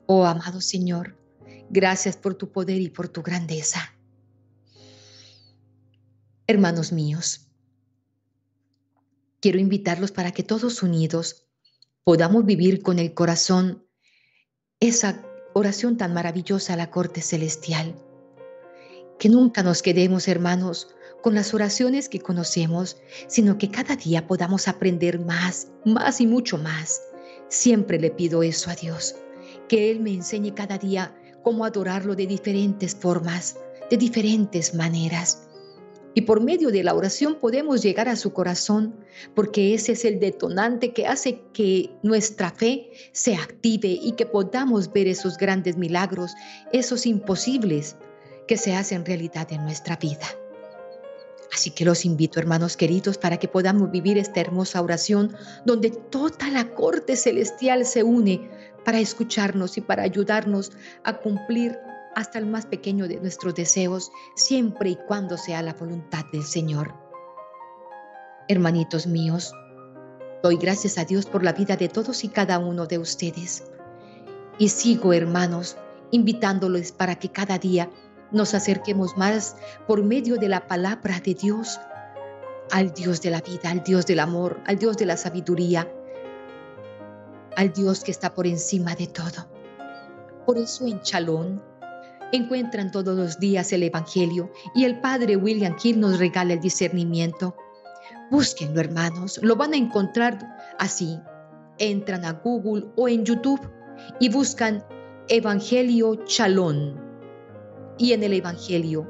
[0.06, 1.16] Oh amado Señor,
[1.72, 3.80] gracias por tu poder y por tu grandeza.
[6.46, 7.48] Hermanos míos,
[9.40, 11.46] quiero invitarlos para que todos unidos
[12.04, 13.86] podamos vivir con el corazón
[14.80, 17.94] esa oración tan maravillosa a la corte celestial.
[19.18, 20.88] Que nunca nos quedemos, hermanos,
[21.22, 22.98] con las oraciones que conocemos,
[23.28, 27.00] sino que cada día podamos aprender más, más y mucho más.
[27.48, 29.14] Siempre le pido eso a Dios,
[29.68, 33.56] que Él me enseñe cada día cómo adorarlo de diferentes formas,
[33.90, 35.48] de diferentes maneras.
[36.14, 38.94] Y por medio de la oración podemos llegar a su corazón,
[39.34, 44.92] porque ese es el detonante que hace que nuestra fe se active y que podamos
[44.92, 46.34] ver esos grandes milagros,
[46.72, 47.96] esos imposibles
[48.46, 50.26] que se hacen realidad en nuestra vida.
[51.52, 55.34] Así que los invito, hermanos queridos, para que podamos vivir esta hermosa oración
[55.66, 58.50] donde toda la corte celestial se une
[58.84, 60.72] para escucharnos y para ayudarnos
[61.04, 61.78] a cumplir
[62.14, 66.94] hasta el más pequeño de nuestros deseos, siempre y cuando sea la voluntad del Señor.
[68.48, 69.54] Hermanitos míos,
[70.42, 73.64] doy gracias a Dios por la vida de todos y cada uno de ustedes.
[74.58, 75.76] Y sigo, hermanos,
[76.10, 77.90] invitándoles para que cada día
[78.30, 79.56] nos acerquemos más
[79.86, 81.78] por medio de la palabra de Dios
[82.70, 85.90] al Dios de la vida, al Dios del amor, al Dios de la sabiduría,
[87.56, 89.48] al Dios que está por encima de todo.
[90.46, 91.62] Por eso en Chalón
[92.32, 97.54] encuentran todos los días el Evangelio y el Padre William Hill nos regala el discernimiento.
[98.30, 100.38] Búsquenlo, hermanos, lo van a encontrar
[100.78, 101.18] así.
[101.78, 103.60] Entran a Google o en YouTube
[104.18, 104.84] y buscan
[105.28, 107.00] Evangelio Chalón.
[107.98, 109.06] Y en el Evangelio,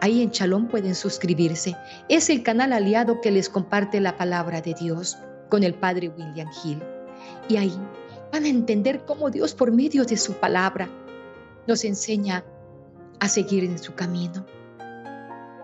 [0.00, 1.74] ahí en Chalón pueden suscribirse.
[2.08, 5.16] Es el canal aliado que les comparte la palabra de Dios
[5.48, 6.82] con el Padre William Hill.
[7.48, 7.76] Y ahí
[8.32, 10.88] van a entender cómo Dios por medio de su palabra
[11.66, 12.44] nos enseña
[13.18, 14.46] a seguir en su camino.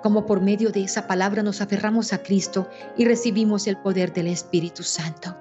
[0.02, 4.28] Como por medio de esa palabra nos aferramos a Cristo y recibimos el poder del
[4.28, 5.36] Espíritu Santo.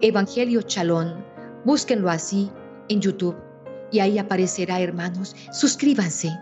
[0.00, 1.24] Evangelio Chalón,
[1.64, 2.50] búsquenlo así
[2.88, 3.36] en YouTube
[3.90, 5.36] y ahí aparecerá, hermanos.
[5.52, 6.36] Suscríbanse,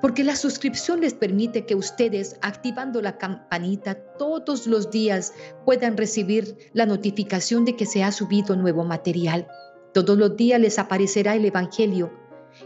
[0.00, 5.32] porque la suscripción les permite que ustedes, activando la campanita todos los días,
[5.64, 9.46] puedan recibir la notificación de que se ha subido nuevo material.
[9.92, 12.12] Todos los días les aparecerá el Evangelio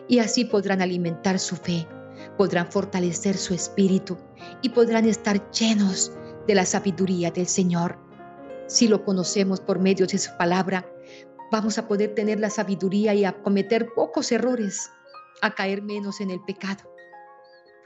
[0.09, 1.87] y así podrán alimentar su fe,
[2.37, 4.17] podrán fortalecer su espíritu
[4.63, 6.13] y podrán estar llenos
[6.47, 7.99] de la sabiduría del Señor.
[8.67, 10.87] Si lo conocemos por medio de su palabra,
[11.51, 14.91] vamos a poder tener la sabiduría y a cometer pocos errores,
[15.43, 16.96] a caer menos en el pecado,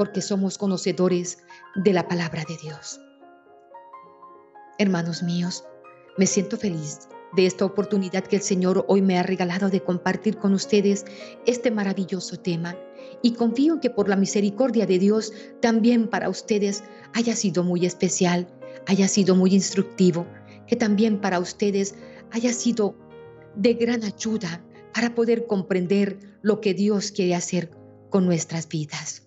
[0.00, 1.40] porque somos conocedores
[1.74, 2.98] de la palabra de Dios.
[4.78, 5.62] Hermanos míos,
[6.16, 7.00] me siento feliz
[7.36, 11.04] de esta oportunidad que el Señor hoy me ha regalado de compartir con ustedes
[11.44, 12.78] este maravilloso tema.
[13.20, 16.82] Y confío en que por la misericordia de Dios también para ustedes
[17.12, 18.48] haya sido muy especial,
[18.86, 20.26] haya sido muy instructivo,
[20.66, 21.94] que también para ustedes
[22.30, 22.96] haya sido
[23.54, 27.70] de gran ayuda para poder comprender lo que Dios quiere hacer
[28.08, 29.26] con nuestras vidas.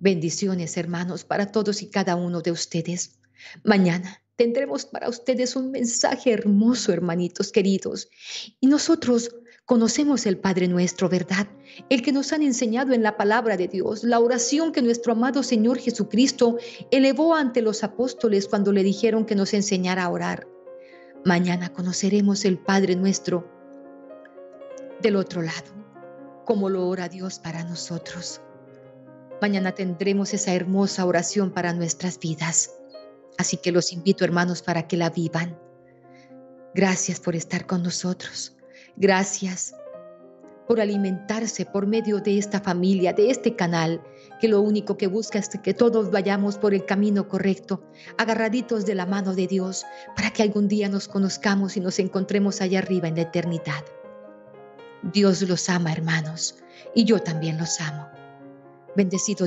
[0.00, 3.18] Bendiciones, hermanos, para todos y cada uno de ustedes.
[3.64, 8.08] Mañana tendremos para ustedes un mensaje hermoso, hermanitos queridos.
[8.60, 9.34] Y nosotros
[9.64, 11.48] conocemos el Padre nuestro, ¿verdad?
[11.90, 15.42] El que nos han enseñado en la palabra de Dios, la oración que nuestro amado
[15.42, 16.58] Señor Jesucristo
[16.92, 20.46] elevó ante los apóstoles cuando le dijeron que nos enseñara a orar.
[21.24, 23.50] Mañana conoceremos el Padre nuestro
[25.02, 25.74] del otro lado,
[26.44, 28.40] como lo ora Dios para nosotros.
[29.40, 32.72] Mañana tendremos esa hermosa oración para nuestras vidas.
[33.38, 35.56] Así que los invito, hermanos, para que la vivan.
[36.74, 38.56] Gracias por estar con nosotros.
[38.96, 39.74] Gracias
[40.66, 44.02] por alimentarse por medio de esta familia, de este canal,
[44.40, 47.82] que lo único que busca es que todos vayamos por el camino correcto,
[48.18, 52.60] agarraditos de la mano de Dios, para que algún día nos conozcamos y nos encontremos
[52.60, 53.84] allá arriba en la eternidad.
[55.02, 56.56] Dios los ama, hermanos,
[56.94, 58.17] y yo también los amo.
[58.98, 59.46] Bendecido